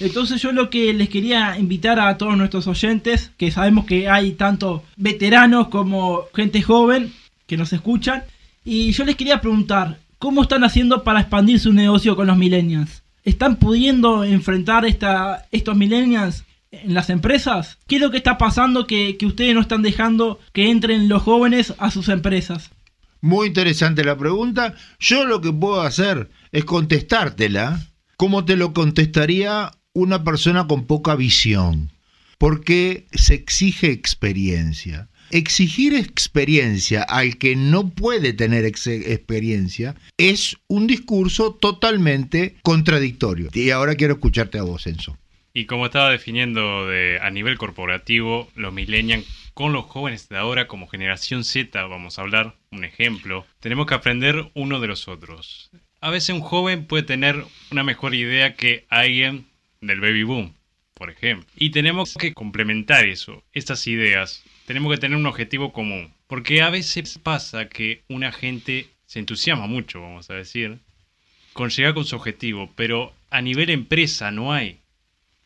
Entonces 0.00 0.42
yo 0.42 0.52
lo 0.52 0.68
que 0.70 0.92
les 0.92 1.08
quería 1.08 1.58
invitar 1.58 1.98
a 2.00 2.18
todos 2.18 2.36
nuestros 2.36 2.66
oyentes, 2.66 3.30
que 3.38 3.50
sabemos 3.50 3.86
que 3.86 4.08
hay 4.08 4.32
tanto 4.32 4.82
veteranos 4.96 5.68
como 5.68 6.24
gente 6.34 6.60
joven 6.62 7.12
que 7.46 7.56
nos 7.56 7.72
escuchan, 7.72 8.24
y 8.64 8.92
yo 8.92 9.04
les 9.04 9.16
quería 9.16 9.40
preguntar, 9.40 9.98
¿cómo 10.18 10.42
están 10.42 10.64
haciendo 10.64 11.02
para 11.02 11.20
expandir 11.20 11.60
su 11.60 11.72
negocio 11.72 12.16
con 12.16 12.26
los 12.26 12.36
millennials? 12.36 13.02
¿Están 13.24 13.56
pudiendo 13.56 14.24
enfrentar 14.24 14.84
esta, 14.84 15.46
estos 15.50 15.76
millennials 15.76 16.44
en 16.72 16.92
las 16.92 17.08
empresas? 17.08 17.78
¿Qué 17.86 17.96
es 17.96 18.02
lo 18.02 18.10
que 18.10 18.18
está 18.18 18.36
pasando 18.36 18.86
que, 18.86 19.16
que 19.16 19.26
ustedes 19.26 19.54
no 19.54 19.60
están 19.62 19.82
dejando 19.82 20.40
que 20.52 20.70
entren 20.70 21.08
los 21.08 21.22
jóvenes 21.22 21.72
a 21.78 21.90
sus 21.90 22.08
empresas? 22.08 22.70
Muy 23.24 23.46
interesante 23.46 24.04
la 24.04 24.18
pregunta. 24.18 24.74
Yo 24.98 25.24
lo 25.24 25.40
que 25.40 25.50
puedo 25.50 25.80
hacer 25.80 26.28
es 26.52 26.66
contestártela 26.66 27.80
como 28.18 28.44
te 28.44 28.54
lo 28.54 28.74
contestaría 28.74 29.70
una 29.94 30.24
persona 30.24 30.66
con 30.66 30.86
poca 30.86 31.16
visión, 31.16 31.90
porque 32.36 33.06
se 33.12 33.32
exige 33.32 33.90
experiencia. 33.92 35.08
Exigir 35.30 35.94
experiencia 35.94 37.02
al 37.02 37.38
que 37.38 37.56
no 37.56 37.88
puede 37.88 38.34
tener 38.34 38.66
ex- 38.66 38.86
experiencia 38.88 39.94
es 40.18 40.58
un 40.68 40.86
discurso 40.86 41.54
totalmente 41.54 42.56
contradictorio. 42.62 43.48
Y 43.54 43.70
ahora 43.70 43.94
quiero 43.94 44.14
escucharte 44.14 44.58
a 44.58 44.64
vos, 44.64 44.86
Enzo. 44.86 45.16
Y 45.54 45.64
como 45.64 45.86
estaba 45.86 46.10
definiendo 46.10 46.86
de, 46.88 47.20
a 47.22 47.30
nivel 47.30 47.56
corporativo, 47.56 48.50
los 48.54 48.74
millennials 48.74 49.24
con 49.54 49.72
los 49.72 49.84
jóvenes 49.86 50.28
de 50.28 50.36
ahora 50.36 50.66
como 50.66 50.88
generación 50.88 51.44
Z, 51.44 51.82
vamos 51.84 52.18
a 52.18 52.22
hablar, 52.22 52.56
un 52.72 52.84
ejemplo, 52.84 53.46
tenemos 53.60 53.86
que 53.86 53.94
aprender 53.94 54.50
uno 54.54 54.80
de 54.80 54.88
los 54.88 55.06
otros. 55.08 55.70
A 56.00 56.10
veces 56.10 56.34
un 56.34 56.40
joven 56.40 56.86
puede 56.86 57.04
tener 57.04 57.44
una 57.70 57.84
mejor 57.84 58.14
idea 58.14 58.54
que 58.56 58.84
alguien 58.90 59.46
del 59.80 60.00
baby 60.00 60.24
boom, 60.24 60.54
por 60.92 61.08
ejemplo. 61.08 61.48
Y 61.56 61.70
tenemos 61.70 62.14
que 62.14 62.34
complementar 62.34 63.06
eso, 63.06 63.42
estas 63.52 63.86
ideas. 63.86 64.42
Tenemos 64.66 64.92
que 64.92 65.00
tener 65.00 65.16
un 65.16 65.26
objetivo 65.26 65.72
común. 65.72 66.12
Porque 66.26 66.60
a 66.60 66.70
veces 66.70 67.18
pasa 67.18 67.68
que 67.68 68.02
una 68.08 68.32
gente 68.32 68.88
se 69.06 69.20
entusiasma 69.20 69.66
mucho, 69.66 70.00
vamos 70.00 70.28
a 70.30 70.34
decir, 70.34 70.78
con 71.52 71.70
llegar 71.70 71.94
con 71.94 72.04
su 72.04 72.16
objetivo, 72.16 72.70
pero 72.74 73.14
a 73.30 73.40
nivel 73.40 73.70
empresa 73.70 74.30
no 74.30 74.52
hay 74.52 74.80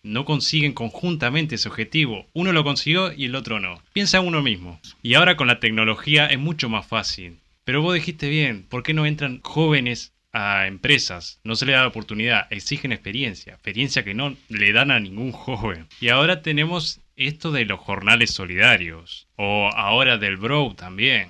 no 0.02 0.24
consiguen 0.24 0.72
conjuntamente 0.72 1.56
ese 1.56 1.68
objetivo. 1.68 2.26
Uno 2.32 2.52
lo 2.52 2.64
consiguió 2.64 3.12
y 3.12 3.26
el 3.26 3.34
otro 3.34 3.60
no. 3.60 3.82
Piensa 3.92 4.20
uno 4.20 4.42
mismo. 4.42 4.80
Y 5.02 5.14
ahora 5.14 5.36
con 5.36 5.46
la 5.46 5.60
tecnología 5.60 6.26
es 6.26 6.38
mucho 6.38 6.68
más 6.68 6.86
fácil. 6.86 7.38
Pero 7.64 7.82
vos 7.82 7.94
dijiste 7.94 8.28
bien, 8.28 8.62
¿por 8.62 8.82
qué 8.82 8.94
no 8.94 9.04
entran 9.04 9.40
jóvenes 9.42 10.14
a 10.32 10.66
empresas? 10.66 11.40
No 11.44 11.54
se 11.54 11.66
les 11.66 11.74
da 11.74 11.82
la 11.82 11.88
oportunidad, 11.88 12.46
exigen 12.50 12.92
experiencia, 12.92 13.54
experiencia 13.54 14.04
que 14.04 14.14
no 14.14 14.36
le 14.48 14.72
dan 14.72 14.90
a 14.90 15.00
ningún 15.00 15.32
joven. 15.32 15.86
Y 16.00 16.08
ahora 16.08 16.40
tenemos 16.40 17.00
esto 17.16 17.50
de 17.50 17.66
los 17.66 17.80
jornales 17.80 18.30
solidarios, 18.30 19.26
o 19.36 19.68
ahora 19.74 20.16
del 20.16 20.36
Bro 20.36 20.74
también. 20.76 21.28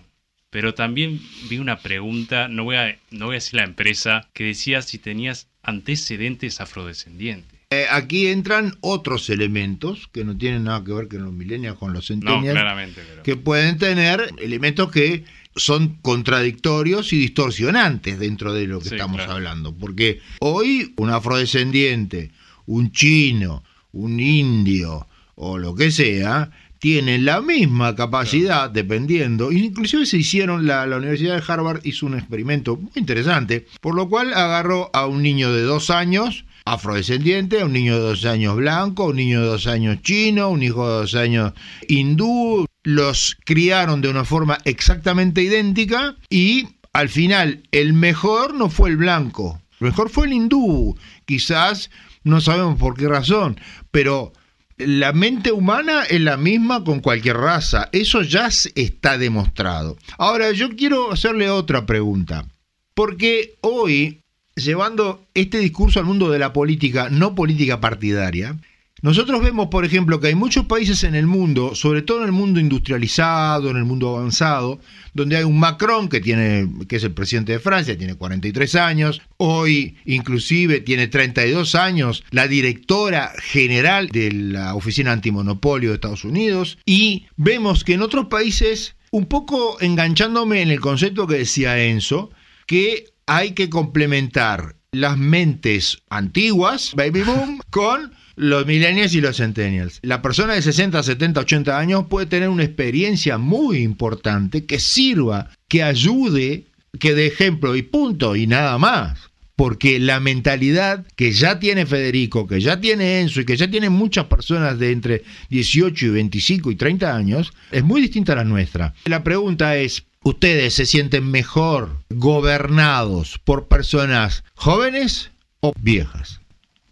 Pero 0.50 0.74
también 0.74 1.20
vi 1.50 1.58
una 1.58 1.80
pregunta, 1.80 2.48
no 2.48 2.64
voy 2.64 2.76
a, 2.76 2.96
no 3.10 3.26
voy 3.26 3.34
a 3.34 3.42
decir 3.42 3.54
la 3.54 3.64
empresa, 3.64 4.28
que 4.32 4.44
decía 4.44 4.80
si 4.82 4.98
tenías 4.98 5.48
antecedentes 5.62 6.60
afrodescendientes. 6.60 7.57
Eh, 7.70 7.84
aquí 7.90 8.28
entran 8.28 8.74
otros 8.80 9.28
elementos 9.28 10.08
que 10.10 10.24
no 10.24 10.34
tienen 10.38 10.64
nada 10.64 10.82
que 10.82 10.92
ver 10.94 11.06
con 11.06 11.22
los 11.22 11.34
millennials, 11.34 11.76
con 11.76 11.92
los 11.92 12.10
No, 12.10 12.40
claramente, 12.40 13.02
pero... 13.06 13.22
que 13.22 13.36
pueden 13.36 13.76
tener 13.76 14.26
elementos 14.38 14.90
que 14.90 15.24
son 15.54 15.98
contradictorios 16.00 17.12
y 17.12 17.18
distorsionantes 17.18 18.18
dentro 18.18 18.54
de 18.54 18.66
lo 18.66 18.78
que 18.78 18.88
Sí, 18.88 18.94
estamos 18.94 19.16
claro. 19.18 19.32
hablando. 19.32 19.74
Porque 19.74 20.20
hoy 20.40 20.94
un 20.96 21.10
afrodescendiente, 21.10 22.30
un 22.64 22.90
chino, 22.90 23.62
un 23.92 24.18
indio 24.18 25.06
o 25.34 25.58
lo 25.58 25.74
que 25.74 25.90
sea, 25.90 26.50
tienen 26.78 27.26
la 27.26 27.42
misma 27.42 27.94
capacidad, 27.94 28.70
dependiendo. 28.70 29.52
Inclusive 29.52 30.06
se 30.06 30.16
hicieron, 30.16 30.66
la, 30.66 30.86
la 30.86 30.96
Universidad 30.96 31.36
de 31.36 31.52
Harvard 31.52 31.80
hizo 31.84 32.06
un 32.06 32.14
experimento 32.16 32.76
muy 32.76 32.92
interesante, 32.94 33.66
por 33.82 33.94
lo 33.94 34.08
cual 34.08 34.32
agarró 34.32 34.88
a 34.94 35.06
un 35.06 35.22
niño 35.22 35.52
de 35.52 35.62
dos 35.62 35.90
años, 35.90 36.46
afrodescendiente, 36.72 37.64
un 37.64 37.72
niño 37.72 37.94
de 37.94 38.00
dos 38.00 38.24
años 38.24 38.56
blanco, 38.56 39.06
un 39.06 39.16
niño 39.16 39.40
de 39.40 39.46
dos 39.46 39.66
años 39.66 40.02
chino, 40.02 40.50
un 40.50 40.62
hijo 40.62 40.88
de 40.88 40.94
dos 41.00 41.14
años 41.14 41.52
hindú, 41.88 42.66
los 42.82 43.36
criaron 43.44 44.00
de 44.00 44.08
una 44.08 44.24
forma 44.24 44.58
exactamente 44.64 45.42
idéntica 45.42 46.16
y 46.30 46.68
al 46.92 47.08
final 47.08 47.62
el 47.70 47.92
mejor 47.92 48.54
no 48.54 48.70
fue 48.70 48.90
el 48.90 48.96
blanco, 48.96 49.60
el 49.80 49.88
mejor 49.88 50.10
fue 50.10 50.26
el 50.26 50.32
hindú, 50.32 50.96
quizás 51.26 51.90
no 52.24 52.40
sabemos 52.40 52.78
por 52.78 52.96
qué 52.96 53.08
razón, 53.08 53.60
pero 53.90 54.32
la 54.78 55.12
mente 55.12 55.50
humana 55.50 56.04
es 56.04 56.20
la 56.20 56.36
misma 56.36 56.84
con 56.84 57.00
cualquier 57.00 57.36
raza, 57.36 57.88
eso 57.92 58.22
ya 58.22 58.48
está 58.74 59.18
demostrado. 59.18 59.96
Ahora 60.18 60.52
yo 60.52 60.70
quiero 60.76 61.12
hacerle 61.12 61.50
otra 61.50 61.84
pregunta, 61.84 62.46
porque 62.94 63.58
hoy, 63.60 64.22
llevando 64.64 65.26
este 65.34 65.58
discurso 65.58 66.00
al 66.00 66.06
mundo 66.06 66.30
de 66.30 66.38
la 66.38 66.52
política, 66.52 67.08
no 67.10 67.34
política 67.34 67.80
partidaria, 67.80 68.56
nosotros 69.00 69.40
vemos, 69.40 69.68
por 69.68 69.84
ejemplo, 69.84 70.18
que 70.18 70.26
hay 70.26 70.34
muchos 70.34 70.66
países 70.66 71.04
en 71.04 71.14
el 71.14 71.28
mundo, 71.28 71.76
sobre 71.76 72.02
todo 72.02 72.18
en 72.18 72.26
el 72.26 72.32
mundo 72.32 72.58
industrializado, 72.58 73.70
en 73.70 73.76
el 73.76 73.84
mundo 73.84 74.16
avanzado, 74.16 74.80
donde 75.14 75.36
hay 75.36 75.44
un 75.44 75.60
Macron 75.60 76.08
que 76.08 76.20
tiene 76.20 76.68
que 76.88 76.96
es 76.96 77.04
el 77.04 77.12
presidente 77.12 77.52
de 77.52 77.60
Francia, 77.60 77.96
tiene 77.96 78.16
43 78.16 78.74
años, 78.74 79.22
hoy 79.36 79.96
inclusive 80.04 80.80
tiene 80.80 81.06
32 81.06 81.76
años 81.76 82.24
la 82.32 82.48
directora 82.48 83.32
general 83.40 84.08
de 84.08 84.32
la 84.32 84.74
Oficina 84.74 85.12
Antimonopolio 85.12 85.90
de 85.90 85.94
Estados 85.94 86.24
Unidos 86.24 86.78
y 86.84 87.26
vemos 87.36 87.84
que 87.84 87.94
en 87.94 88.02
otros 88.02 88.26
países 88.26 88.96
un 89.12 89.26
poco 89.26 89.80
enganchándome 89.80 90.60
en 90.60 90.70
el 90.70 90.80
concepto 90.80 91.28
que 91.28 91.36
decía 91.36 91.78
Enzo, 91.78 92.30
que 92.68 93.06
hay 93.26 93.52
que 93.52 93.68
complementar 93.70 94.76
las 94.92 95.18
mentes 95.18 96.02
antiguas, 96.10 96.92
baby 96.94 97.22
boom, 97.22 97.60
con 97.70 98.12
los 98.36 98.66
millennials 98.66 99.14
y 99.14 99.20
los 99.20 99.38
centennials. 99.38 99.98
La 100.02 100.22
persona 100.22 100.52
de 100.52 100.62
60, 100.62 101.02
70, 101.02 101.40
80 101.40 101.76
años 101.76 102.04
puede 102.08 102.26
tener 102.26 102.50
una 102.50 102.62
experiencia 102.62 103.38
muy 103.38 103.78
importante 103.78 104.66
que 104.66 104.78
sirva, 104.78 105.50
que 105.66 105.82
ayude, 105.82 106.66
que 107.00 107.14
dé 107.14 107.26
ejemplo 107.26 107.74
y 107.74 107.82
punto, 107.82 108.36
y 108.36 108.46
nada 108.46 108.78
más. 108.78 109.18
Porque 109.56 109.98
la 109.98 110.20
mentalidad 110.20 111.04
que 111.16 111.32
ya 111.32 111.58
tiene 111.58 111.84
Federico, 111.84 112.46
que 112.46 112.60
ya 112.60 112.80
tiene 112.80 113.20
Enzo 113.20 113.40
y 113.40 113.44
que 113.44 113.56
ya 113.56 113.68
tienen 113.68 113.92
muchas 113.92 114.26
personas 114.26 114.78
de 114.78 114.92
entre 114.92 115.24
18 115.50 116.06
y 116.06 116.10
25 116.10 116.70
y 116.70 116.76
30 116.76 117.16
años, 117.16 117.52
es 117.72 117.82
muy 117.82 118.00
distinta 118.00 118.34
a 118.34 118.36
la 118.36 118.44
nuestra. 118.44 118.94
La 119.06 119.24
pregunta 119.24 119.76
es, 119.76 120.04
¿ustedes 120.22 120.74
se 120.74 120.86
sienten 120.86 121.30
mejor 121.30 122.02
gobernados 122.10 123.38
por 123.44 123.68
personas 123.68 124.44
jóvenes 124.54 125.30
o 125.60 125.72
viejas? 125.80 126.40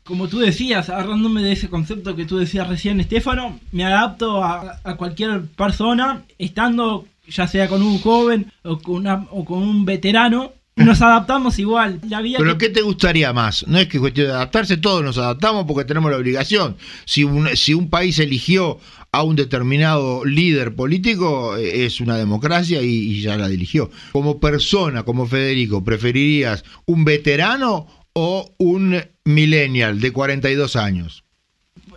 como 0.07 0.29
tú 0.29 0.39
decías, 0.39 0.89
agarrándome 0.89 1.43
de 1.43 1.53
ese 1.53 1.69
concepto 1.69 2.17
que 2.17 2.25
tú 2.25 2.39
decías 2.39 2.69
recién, 2.69 3.01
Estefano, 3.01 3.59
me 3.73 3.85
adapto 3.85 4.43
a, 4.43 4.81
cualquier 4.97 5.47
persona, 5.47 6.23
estando 6.39 7.07
ya 7.29 7.49
sea 7.49 7.69
con 7.69 7.83
un 7.83 7.99
joven 7.99 8.53
o 8.63 8.79
con, 8.79 8.95
una, 8.97 9.27
o 9.31 9.45
con 9.45 9.59
un 9.59 9.85
veterano, 9.85 10.53
nos 10.77 11.03
adaptamos 11.03 11.59
igual. 11.59 12.01
La 12.09 12.23
Pero 12.23 12.57
¿qué 12.57 12.69
te 12.69 12.83
gustaría 12.83 13.33
más? 13.33 13.67
No 13.67 13.79
es 13.79 13.89
que 13.89 13.99
cuestión 13.99 14.29
de 14.29 14.35
adaptarse, 14.35 14.77
todos 14.77 15.03
nos 15.03 15.19
adaptamos 15.19 15.65
porque 15.67 15.85
tenemos 15.85 16.11
la 16.11 16.19
obligación. 16.19 16.77
Si 17.05 17.25
un, 17.25 17.49
si 17.57 17.75
un 17.75 17.91
país 17.91 18.19
eligió 18.21 18.79
a 19.17 19.23
un 19.23 19.35
determinado 19.35 20.27
líder 20.27 20.75
político, 20.75 21.57
eh, 21.57 21.87
es 21.87 22.03
una 22.03 22.19
democracia 22.19 22.83
y, 22.83 23.23
ya 23.23 23.39
la 23.39 23.47
eligió. 23.47 23.91
Como 24.13 24.39
persona, 24.41 25.05
como 25.05 25.27
Federico, 25.27 25.83
¿preferirías 25.83 26.67
un 26.85 27.07
veterano 27.07 27.87
o 28.13 28.53
un 28.59 29.03
millennial 29.25 30.01
de 30.01 30.13
42 30.13 30.77
años? 30.77 31.25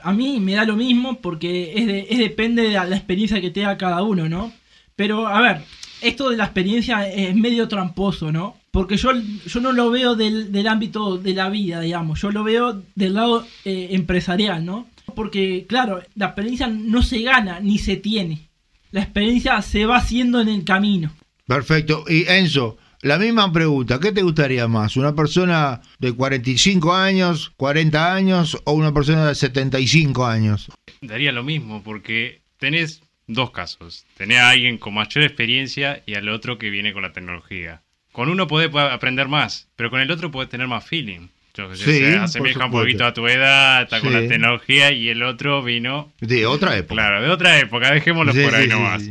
A 0.01 0.13
mí 0.13 0.39
me 0.39 0.53
da 0.53 0.63
lo 0.63 0.77
mismo 0.77 1.19
porque 1.19 2.05
es, 2.09 2.17
depende 2.17 2.61
de 2.61 2.69
la 2.69 2.95
experiencia 2.95 3.41
que 3.41 3.51
tenga 3.51 3.77
cada 3.77 4.01
uno, 4.01 4.29
¿no? 4.29 4.53
Pero, 4.95 5.27
a 5.27 5.41
ver, 5.41 5.61
esto 6.01 6.29
de 6.29 6.37
la 6.37 6.45
experiencia 6.45 7.05
es 7.09 7.35
medio 7.35 7.67
tramposo, 7.67 8.31
¿no? 8.31 8.55
Porque 8.71 8.95
yo, 8.95 9.11
yo 9.45 9.59
no 9.59 9.73
lo 9.73 9.89
veo 9.89 10.15
del, 10.15 10.67
ámbito 10.69 11.17
de 11.17 11.33
la 11.33 11.49
vida, 11.49 11.81
digamos, 11.81 12.21
yo 12.21 12.31
lo 12.31 12.45
veo 12.45 12.81
del 12.95 13.15
lado 13.15 13.45
eh, 13.65 13.89
empresarial, 13.91 14.63
¿no? 14.63 14.87
Porque, 15.13 15.65
claro, 15.67 16.01
la 16.15 16.27
experiencia 16.27 16.67
no 16.67 17.01
se 17.03 17.21
gana 17.21 17.59
ni 17.59 17.77
se 17.77 17.97
tiene. 17.97 18.49
La 18.91 19.01
experiencia 19.01 19.61
se 19.61 19.85
va 19.85 19.97
haciendo 19.97 20.41
en 20.41 20.49
el 20.49 20.63
camino. 20.63 21.13
Perfecto. 21.45 22.05
Y 22.07 22.25
Enzo, 22.27 22.77
la 23.01 23.17
misma 23.17 23.51
pregunta, 23.53 23.99
¿qué 23.99 24.11
te 24.11 24.23
gustaría 24.23 24.67
más? 24.67 24.97
¿Una 24.97 25.15
persona 25.15 25.81
de 25.99 26.11
45 26.11 26.93
años, 26.93 27.51
40 27.55 28.13
años 28.13 28.57
o 28.65 28.73
una 28.73 28.93
persona 28.93 29.27
de 29.27 29.35
75 29.35 30.25
años? 30.25 30.69
Daría 31.01 31.31
lo 31.31 31.43
mismo 31.43 31.81
porque 31.81 32.41
tenés 32.57 33.01
dos 33.25 33.51
casos. 33.51 34.05
Tenés 34.17 34.39
a 34.39 34.49
alguien 34.49 34.77
con 34.77 34.95
mayor 34.95 35.23
experiencia 35.23 36.03
y 36.05 36.15
al 36.15 36.27
otro 36.27 36.57
que 36.57 36.69
viene 36.69 36.91
con 36.91 37.03
la 37.03 37.13
tecnología. 37.13 37.83
Con 38.11 38.27
uno 38.27 38.47
podés 38.47 38.73
aprender 38.75 39.27
más, 39.27 39.69
pero 39.75 39.89
con 39.89 40.01
el 40.01 40.11
otro 40.11 40.29
podés 40.29 40.49
tener 40.49 40.67
más 40.67 40.85
feeling. 40.85 41.27
Yo 41.67 41.75
sí, 41.75 41.99
se 41.99 42.15
asemeja 42.17 42.65
un 42.65 42.71
poquito 42.71 43.05
a 43.05 43.13
tu 43.13 43.27
edad, 43.27 43.83
está 43.83 43.99
con 43.99 44.13
la 44.13 44.27
tecnología 44.27 44.91
y 44.91 45.09
el 45.09 45.23
otro 45.23 45.61
vino... 45.61 46.11
De 46.21 46.45
otra 46.45 46.77
época. 46.77 46.95
Claro, 46.95 47.21
de 47.21 47.29
otra 47.29 47.59
época, 47.59 47.91
dejémoslo 47.91 48.33
por 48.33 48.55
ahí 48.55 48.67
nomás. 48.67 49.03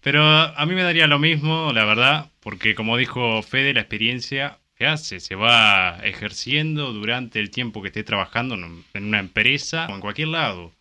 Pero 0.00 0.22
a 0.22 0.66
mí 0.66 0.74
me 0.74 0.82
daría 0.82 1.06
lo 1.06 1.18
mismo, 1.18 1.72
la 1.72 1.84
verdad, 1.84 2.30
porque 2.40 2.74
como 2.74 2.96
dijo 2.96 3.42
Fede, 3.42 3.72
la 3.72 3.80
experiencia 3.80 4.58
que 4.76 4.86
hace 4.86 5.20
se 5.20 5.34
va 5.34 5.98
ejerciendo 6.02 6.92
durante 6.92 7.38
el 7.40 7.50
tiempo 7.50 7.80
que 7.80 7.88
esté 7.88 8.02
trabajando 8.02 8.54
en 8.54 9.04
una 9.04 9.20
empresa 9.20 9.86
o 9.88 9.94
en 9.94 10.00
cualquier 10.00 10.28
lado. 10.28 10.72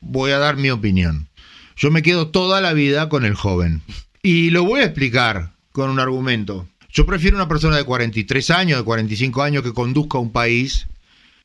Voy 0.00 0.32
a 0.32 0.38
dar 0.38 0.56
mi 0.56 0.70
opinión. 0.70 1.28
Yo 1.76 1.90
me 1.90 2.02
quedo 2.02 2.28
toda 2.28 2.60
la 2.60 2.72
vida 2.72 3.08
con 3.08 3.24
el 3.24 3.34
joven. 3.34 3.82
Y 4.22 4.50
lo 4.50 4.64
voy 4.64 4.80
a 4.80 4.84
explicar 4.84 5.50
con 5.72 5.90
un 5.90 6.00
argumento. 6.00 6.68
Yo 6.92 7.06
prefiero 7.06 7.36
una 7.36 7.48
persona 7.48 7.78
de 7.78 7.84
43 7.84 8.50
años, 8.50 8.78
de 8.78 8.84
45 8.84 9.42
años 9.42 9.62
que 9.62 9.72
conduzca 9.72 10.18
un 10.18 10.30
país 10.30 10.88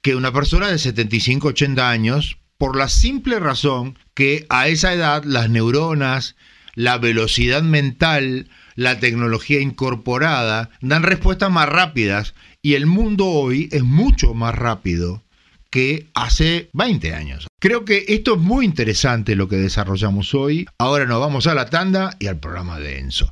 que 0.01 0.15
una 0.15 0.33
persona 0.33 0.67
de 0.67 0.77
75, 0.77 1.49
80 1.49 1.89
años, 1.89 2.37
por 2.57 2.75
la 2.75 2.89
simple 2.89 3.39
razón 3.39 3.97
que 4.13 4.45
a 4.49 4.67
esa 4.67 4.93
edad 4.93 5.23
las 5.23 5.49
neuronas, 5.49 6.35
la 6.75 6.97
velocidad 6.97 7.63
mental, 7.63 8.49
la 8.75 8.99
tecnología 8.99 9.61
incorporada, 9.61 10.69
dan 10.81 11.03
respuestas 11.03 11.49
más 11.49 11.67
rápidas 11.69 12.35
y 12.61 12.73
el 12.73 12.85
mundo 12.85 13.25
hoy 13.25 13.69
es 13.71 13.83
mucho 13.83 14.33
más 14.33 14.53
rápido 14.53 15.23
que 15.69 16.07
hace 16.13 16.69
20 16.73 17.13
años. 17.13 17.47
Creo 17.59 17.85
que 17.85 18.05
esto 18.09 18.35
es 18.35 18.39
muy 18.39 18.65
interesante 18.65 19.35
lo 19.35 19.47
que 19.47 19.55
desarrollamos 19.55 20.33
hoy. 20.33 20.67
Ahora 20.77 21.05
nos 21.05 21.19
vamos 21.21 21.47
a 21.47 21.55
la 21.55 21.69
tanda 21.69 22.15
y 22.19 22.27
al 22.27 22.37
programa 22.37 22.79
de 22.79 22.99
Enzo. 22.99 23.31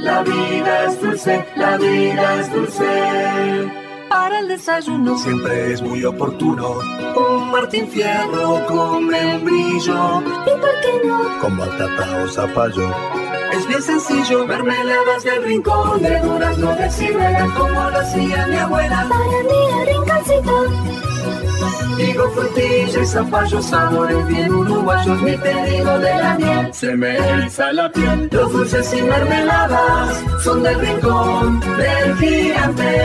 La 0.00 0.22
vida 0.22 0.84
es 0.86 1.00
dulce, 1.00 1.44
la 1.56 1.76
vida 1.76 2.40
es 2.40 2.52
dulce 2.52 3.70
para 4.10 4.40
el 4.40 4.48
desayuno. 4.48 5.16
Siempre 5.18 5.72
es 5.72 5.82
muy 5.82 6.04
oportuno. 6.04 6.78
Un 7.16 7.50
Martín 7.50 7.88
Fierro 7.88 8.66
con 8.66 9.06
membrillo. 9.06 10.20
¿Y 10.20 10.50
por 10.50 10.80
qué 10.82 11.06
no? 11.06 11.40
Con 11.40 11.56
batata 11.56 12.24
o 12.24 12.28
zapallo. 12.28 12.90
Es 13.52 13.66
bien 13.66 13.82
sencillo, 13.82 14.46
mermeladas 14.46 15.22
del 15.24 15.44
rincón 15.44 16.02
de 16.02 16.18
durazno 16.20 16.74
de 16.74 17.50
como 17.56 17.90
lo 17.90 17.98
hacía 17.98 18.46
mi 18.46 18.56
abuela. 18.56 19.06
Para 19.08 19.24
mí 19.24 19.60
el 19.86 21.09
Digo 21.96 22.30
frutilla 22.30 23.02
y 23.02 23.06
zapallo, 23.06 23.62
sabores 23.62 24.26
bien 24.26 24.52
uruguayos, 24.52 25.22
mi 25.22 25.36
pedido 25.36 25.98
de 25.98 26.10
la 26.10 26.38
miel. 26.38 26.74
Se 26.74 26.96
me 26.96 27.16
eriza 27.16 27.72
la 27.72 27.90
piel, 27.92 28.28
los 28.32 28.52
dulces 28.52 28.94
y 28.94 29.02
mermeladas 29.02 30.24
son 30.42 30.62
del 30.62 30.80
rincón 30.80 31.60
del 31.60 32.16
gigante. 32.16 32.98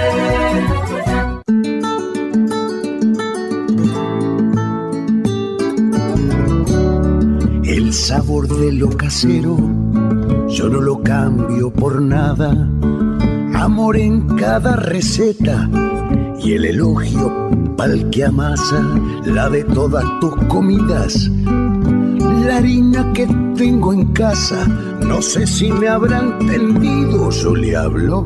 El 7.63 7.93
sabor 7.93 8.47
de 8.47 8.71
lo 8.71 8.89
casero, 8.89 9.57
yo 10.47 10.69
no 10.69 10.81
lo 10.81 11.01
cambio 11.03 11.71
por 11.71 12.01
nada. 12.01 12.51
Amor 13.53 13.97
en 13.97 14.35
cada 14.37 14.75
receta 14.75 15.69
y 16.43 16.53
el 16.53 16.65
elogio 16.65 17.49
pa'l 17.77 18.09
que 18.09 18.25
amasa 18.25 18.81
la 19.25 19.49
de 19.49 19.63
todas 19.63 20.05
tus 20.19 20.35
comidas. 20.45 21.29
La 22.45 22.57
harina 22.57 23.11
que 23.13 23.27
tengo 23.57 23.93
en 23.93 24.13
casa, 24.13 24.67
no 25.01 25.21
sé 25.21 25.47
si 25.47 25.71
me 25.71 25.87
habrán 25.87 26.37
entendido, 26.41 27.31
yo 27.31 27.55
le 27.55 27.75
hablo 27.75 28.25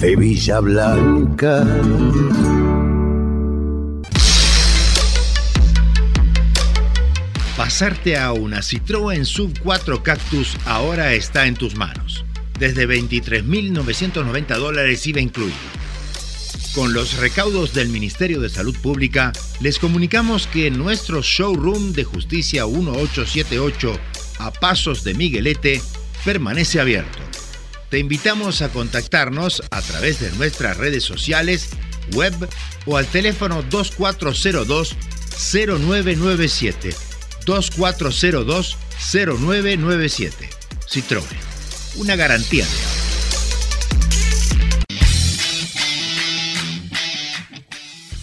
de 0.00 0.16
Villa 0.16 0.60
Blanca. 0.60 1.66
Pasarte 7.56 8.16
a 8.16 8.32
una 8.32 8.60
Citroën 8.60 9.24
Sub 9.24 9.52
4 9.62 10.02
Cactus 10.02 10.56
ahora 10.64 11.12
está 11.12 11.46
en 11.46 11.54
tus 11.54 11.76
manos. 11.76 12.24
Desde 12.58 12.88
23.990 12.88 14.56
dólares 14.56 15.06
IVA 15.06 15.20
incluido. 15.20 15.79
Con 16.74 16.92
los 16.92 17.16
recaudos 17.16 17.74
del 17.74 17.88
Ministerio 17.88 18.40
de 18.40 18.48
Salud 18.48 18.76
Pública, 18.76 19.32
les 19.60 19.78
comunicamos 19.78 20.46
que 20.46 20.70
nuestro 20.70 21.20
showroom 21.20 21.92
de 21.92 22.04
Justicia 22.04 22.66
1878 22.66 23.98
a 24.38 24.52
Pasos 24.52 25.02
de 25.02 25.14
Miguelete 25.14 25.82
permanece 26.24 26.80
abierto. 26.80 27.18
Te 27.90 27.98
invitamos 27.98 28.62
a 28.62 28.68
contactarnos 28.68 29.64
a 29.70 29.82
través 29.82 30.20
de 30.20 30.30
nuestras 30.32 30.76
redes 30.76 31.02
sociales, 31.02 31.70
web 32.14 32.34
o 32.86 32.96
al 32.96 33.06
teléfono 33.06 33.62
2402 33.62 34.96
0997 35.52 36.94
2402-0997. 37.44 40.32
Citroën. 40.88 41.26
Una 41.96 42.16
garantía 42.16 42.64
de 42.64 42.89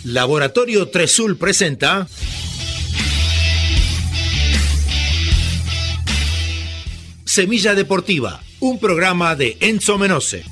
Laboratorio 0.07 0.87
Tresul 0.87 1.37
presenta 1.37 2.07
Semilla 7.25 7.75
Deportiva, 7.75 8.41
un 8.61 8.79
programa 8.79 9.35
de 9.35 9.57
Enzo 9.59 9.97
Menose. 9.97 10.45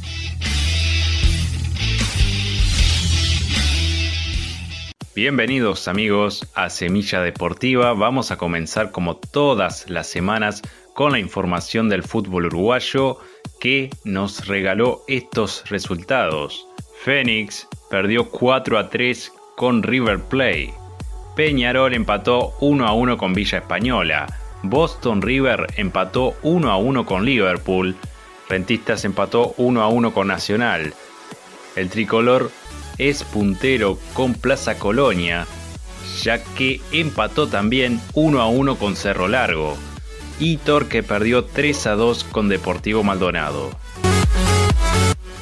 Bienvenidos 5.16 5.88
amigos 5.88 6.46
a 6.54 6.70
Semilla 6.70 7.22
Deportiva. 7.22 7.94
Vamos 7.94 8.32
a 8.32 8.38
comenzar 8.38 8.92
como 8.92 9.16
todas 9.16 9.90
las 9.90 10.08
semanas 10.08 10.64
con 10.94 11.14
la 11.14 11.20
información 11.20 11.88
del 11.88 12.04
fútbol 12.04 12.48
uruguayo 12.48 13.20
que 13.62 13.90
nos 14.04 14.48
regaló 14.48 15.06
estos 15.08 15.64
resultados. 15.70 16.68
Fénix 17.06 17.70
perdió 17.90 18.30
4 18.30 18.80
a 18.80 18.90
3 18.90 19.32
con 19.56 19.84
River 19.84 20.20
Plate. 20.20 20.74
Peñarol 21.36 21.94
empató 21.94 22.54
1 22.60 22.88
a 22.88 22.94
1 22.94 23.18
con 23.18 23.34
Villa 23.34 23.60
Española. 23.60 24.28
Boston 24.64 25.22
River 25.22 25.68
empató 25.78 26.36
1 26.44 26.72
a 26.72 26.78
1 26.78 27.06
con 27.06 27.26
Liverpool. 27.26 27.96
Rentistas 28.50 29.06
empató 29.06 29.54
1 29.58 29.82
a 29.82 29.88
1 29.88 30.14
con 30.14 30.28
Nacional. 30.28 30.94
El 31.76 31.90
tricolor 31.90 32.52
es 32.98 33.24
puntero 33.24 33.98
con 34.14 34.34
Plaza 34.34 34.78
Colonia, 34.78 35.46
ya 36.22 36.42
que 36.44 36.80
empató 36.92 37.48
también 37.48 38.00
1 38.14 38.42
a 38.42 38.48
1 38.48 38.76
con 38.78 38.96
Cerro 38.96 39.28
Largo, 39.28 39.76
y 40.40 40.58
Torque 40.58 41.04
perdió 41.04 41.44
3 41.46 41.88
a 41.88 41.96
2 41.96 42.24
con 42.26 42.48
Deportivo 42.48 43.04
Maldonado. 43.04 43.72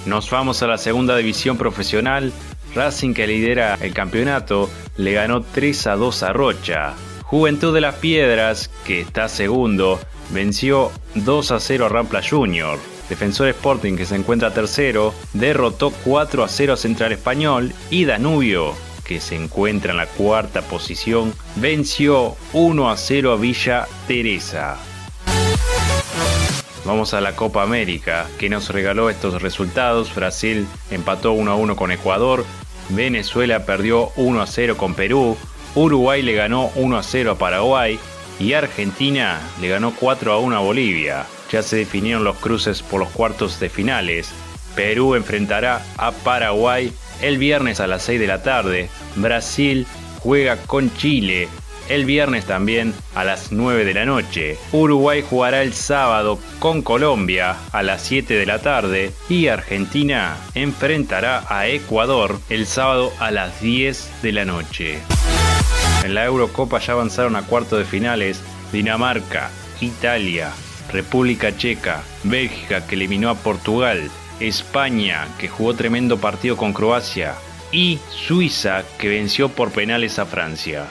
Nos 0.05 0.29
vamos 0.29 0.61
a 0.63 0.67
la 0.67 0.77
segunda 0.77 1.15
división 1.15 1.57
profesional. 1.57 2.33
Racing 2.75 3.13
que 3.13 3.27
lidera 3.27 3.77
el 3.81 3.93
campeonato 3.93 4.69
le 4.97 5.13
ganó 5.13 5.41
3 5.41 5.87
a 5.87 5.95
2 5.95 6.23
a 6.23 6.33
Rocha. 6.33 6.93
Juventud 7.23 7.73
de 7.73 7.81
las 7.81 7.95
Piedras, 7.95 8.69
que 8.85 9.01
está 9.01 9.27
segundo, 9.29 9.99
venció 10.29 10.91
2 11.15 11.51
a 11.51 11.59
0 11.59 11.85
a 11.85 11.89
Rampla 11.89 12.21
Junior. 12.27 12.79
Defensor 13.09 13.47
Sporting, 13.49 13.95
que 13.95 14.05
se 14.05 14.15
encuentra 14.15 14.53
tercero, 14.53 15.13
derrotó 15.33 15.91
4 16.03 16.43
a 16.43 16.47
0 16.47 16.73
a 16.73 16.77
Central 16.77 17.11
Español 17.11 17.73
y 17.89 18.05
Danubio, 18.05 18.73
que 19.03 19.19
se 19.19 19.35
encuentra 19.35 19.91
en 19.91 19.97
la 19.97 20.07
cuarta 20.07 20.61
posición, 20.61 21.33
venció 21.55 22.35
1 22.53 22.89
a 22.89 22.97
0 22.97 23.33
a 23.33 23.35
Villa 23.35 23.87
Teresa. 24.07 24.77
Vamos 26.85 27.13
a 27.13 27.21
la 27.21 27.35
Copa 27.35 27.63
América, 27.63 28.27
que 28.37 28.49
nos 28.49 28.69
regaló 28.69 29.09
estos 29.09 29.41
resultados. 29.41 30.13
Brasil 30.13 30.67
empató 30.91 31.31
1 31.31 31.51
a 31.51 31.55
1 31.55 31.75
con 31.77 31.91
Ecuador, 31.91 32.45
Venezuela 32.89 33.65
perdió 33.65 34.11
1 34.15 34.41
a 34.41 34.47
0 34.47 34.77
con 34.77 34.93
Perú, 34.95 35.37
Uruguay 35.75 36.21
le 36.21 36.33
ganó 36.33 36.71
1 36.75 36.97
a 36.97 37.03
0 37.03 37.31
a 37.31 37.37
Paraguay 37.37 37.99
y 38.39 38.53
Argentina 38.53 39.39
le 39.61 39.69
ganó 39.69 39.93
4 39.95 40.33
a 40.33 40.37
1 40.37 40.55
a 40.55 40.59
Bolivia 40.59 41.25
ya 41.53 41.61
se 41.61 41.75
definieron 41.75 42.23
los 42.23 42.37
cruces 42.37 42.81
por 42.81 42.99
los 42.99 43.09
cuartos 43.09 43.59
de 43.59 43.69
finales. 43.69 44.31
Perú 44.75 45.13
enfrentará 45.13 45.85
a 45.97 46.11
Paraguay 46.11 46.91
el 47.21 47.37
viernes 47.37 47.79
a 47.79 47.85
las 47.85 48.01
6 48.01 48.19
de 48.19 48.25
la 48.25 48.41
tarde. 48.41 48.89
Brasil 49.15 49.85
juega 50.19 50.57
con 50.57 50.91
Chile 50.97 51.47
el 51.89 52.05
viernes 52.05 52.45
también 52.45 52.93
a 53.15 53.23
las 53.23 53.51
9 53.51 53.85
de 53.85 53.93
la 53.93 54.05
noche. 54.05 54.57
Uruguay 54.71 55.23
jugará 55.27 55.61
el 55.61 55.73
sábado 55.73 56.39
con 56.59 56.81
Colombia 56.81 57.55
a 57.71 57.83
las 57.83 58.01
7 58.03 58.33
de 58.33 58.45
la 58.45 58.59
tarde 58.59 59.11
y 59.29 59.47
Argentina 59.47 60.37
enfrentará 60.55 61.45
a 61.49 61.67
Ecuador 61.67 62.39
el 62.49 62.65
sábado 62.65 63.11
a 63.19 63.31
las 63.31 63.61
10 63.61 64.21
de 64.21 64.31
la 64.31 64.45
noche. 64.45 64.99
En 66.03 66.13
la 66.13 66.25
Eurocopa 66.25 66.79
ya 66.79 66.93
avanzaron 66.93 67.35
a 67.35 67.43
cuartos 67.43 67.79
de 67.79 67.85
finales 67.85 68.41
Dinamarca, 68.71 69.49
Italia, 69.79 70.51
República 70.91 71.55
Checa, 71.55 72.03
Bélgica 72.23 72.85
que 72.85 72.95
eliminó 72.95 73.29
a 73.29 73.35
Portugal, 73.35 74.09
España 74.39 75.27
que 75.37 75.47
jugó 75.47 75.73
tremendo 75.73 76.17
partido 76.17 76.57
con 76.57 76.73
Croacia 76.73 77.35
y 77.71 77.99
Suiza 78.09 78.83
que 78.97 79.09
venció 79.09 79.49
por 79.49 79.71
penales 79.71 80.19
a 80.19 80.25
Francia. 80.25 80.85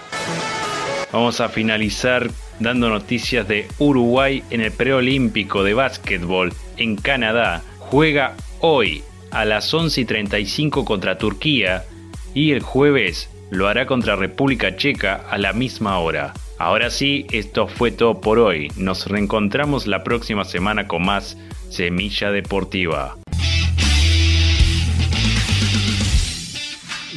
Vamos 1.12 1.42
a 1.42 1.50
finalizar 1.50 2.30
dando 2.58 2.88
noticias 2.88 3.46
de 3.46 3.68
Uruguay 3.78 4.42
en 4.48 4.62
el 4.62 4.72
preolímpico 4.72 5.62
de 5.62 5.74
básquetbol 5.74 6.54
en 6.78 6.96
Canadá. 6.96 7.62
Juega 7.78 8.34
hoy 8.60 9.04
a 9.30 9.44
las 9.44 9.72
11 9.72 10.00
y 10.00 10.04
35 10.06 10.86
contra 10.86 11.18
Turquía 11.18 11.84
y 12.32 12.52
el 12.52 12.62
jueves 12.62 13.28
lo 13.50 13.68
hará 13.68 13.84
contra 13.86 14.16
República 14.16 14.74
Checa 14.76 15.26
a 15.28 15.36
la 15.36 15.52
misma 15.52 15.98
hora. 15.98 16.32
Ahora 16.58 16.88
sí, 16.88 17.26
esto 17.30 17.68
fue 17.68 17.90
todo 17.90 18.22
por 18.22 18.38
hoy. 18.38 18.72
Nos 18.76 19.06
reencontramos 19.06 19.86
la 19.86 20.04
próxima 20.04 20.46
semana 20.46 20.88
con 20.88 21.04
más 21.04 21.36
Semilla 21.68 22.30
Deportiva. 22.30 23.18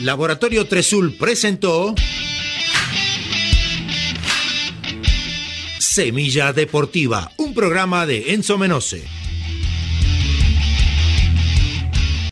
Laboratorio 0.02 0.68
Tresul 0.68 1.16
presentó 1.18 1.96
Semilla 5.96 6.52
Deportiva, 6.52 7.32
un 7.38 7.54
programa 7.54 8.06
de 8.06 8.34
Enzo 8.34 8.58
Menose. 8.58 9.06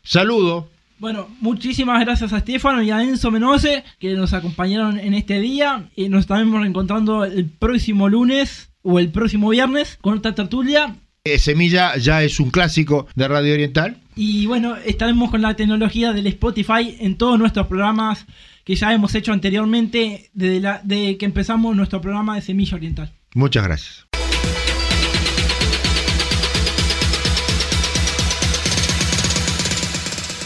Saludo. 0.02 0.68
Bueno, 0.98 1.30
muchísimas 1.40 1.98
gracias 2.04 2.34
a 2.34 2.36
Estefano 2.36 2.82
y 2.82 2.90
a 2.90 3.02
Enzo 3.02 3.30
Menose 3.30 3.82
que 3.98 4.12
nos 4.12 4.34
acompañaron 4.34 4.98
en 4.98 5.14
este 5.14 5.40
día. 5.40 5.88
Y 5.96 6.10
nos 6.10 6.20
estaremos 6.20 6.60
reencontrando 6.60 7.24
el 7.24 7.46
próximo 7.46 8.10
lunes 8.10 8.68
o 8.82 8.98
el 8.98 9.10
próximo 9.10 9.48
viernes 9.48 9.96
con 10.02 10.18
otra 10.18 10.34
tertulia. 10.34 10.96
Eh, 11.24 11.38
Semilla 11.38 11.96
ya 11.96 12.22
es 12.22 12.40
un 12.40 12.50
clásico 12.50 13.06
de 13.14 13.28
Radio 13.28 13.54
Oriental. 13.54 13.96
Y 14.14 14.44
bueno, 14.44 14.76
estaremos 14.76 15.30
con 15.30 15.40
la 15.40 15.56
tecnología 15.56 16.12
del 16.12 16.26
Spotify 16.26 16.98
en 17.00 17.16
todos 17.16 17.38
nuestros 17.38 17.66
programas 17.68 18.26
que 18.64 18.74
ya 18.74 18.92
hemos 18.92 19.14
hecho 19.14 19.32
anteriormente 19.32 20.28
desde, 20.34 20.60
la, 20.60 20.82
de 20.84 21.16
que 21.16 21.24
empezamos 21.24 21.74
nuestro 21.74 22.02
programa 22.02 22.34
de 22.34 22.42
Semilla 22.42 22.76
Oriental. 22.76 23.10
Muchas 23.34 23.64
gracias. 23.64 24.06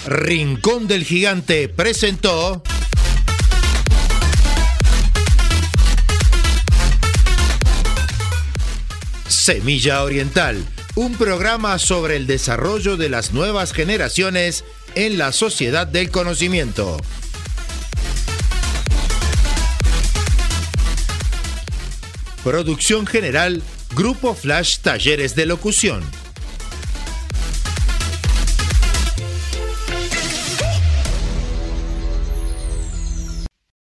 Rincón 0.07 0.89
del 0.89 1.05
Gigante 1.05 1.69
presentó 1.69 2.63
Semilla 9.29 10.03
Oriental, 10.03 10.65
un 10.95 11.15
programa 11.15 11.79
sobre 11.79 12.17
el 12.17 12.27
desarrollo 12.27 12.97
de 12.97 13.11
las 13.11 13.33
nuevas 13.33 13.75
generaciones 13.75 14.65
en 14.95 15.19
la 15.19 15.33
sociedad 15.33 15.87
del 15.87 16.11
conocimiento. 16.11 16.97
Producción 22.49 23.07
general, 23.07 23.63
Grupo 23.95 24.35
Flash 24.35 24.79
Talleres 24.79 25.35
de 25.35 25.45
Locución. 25.45 26.03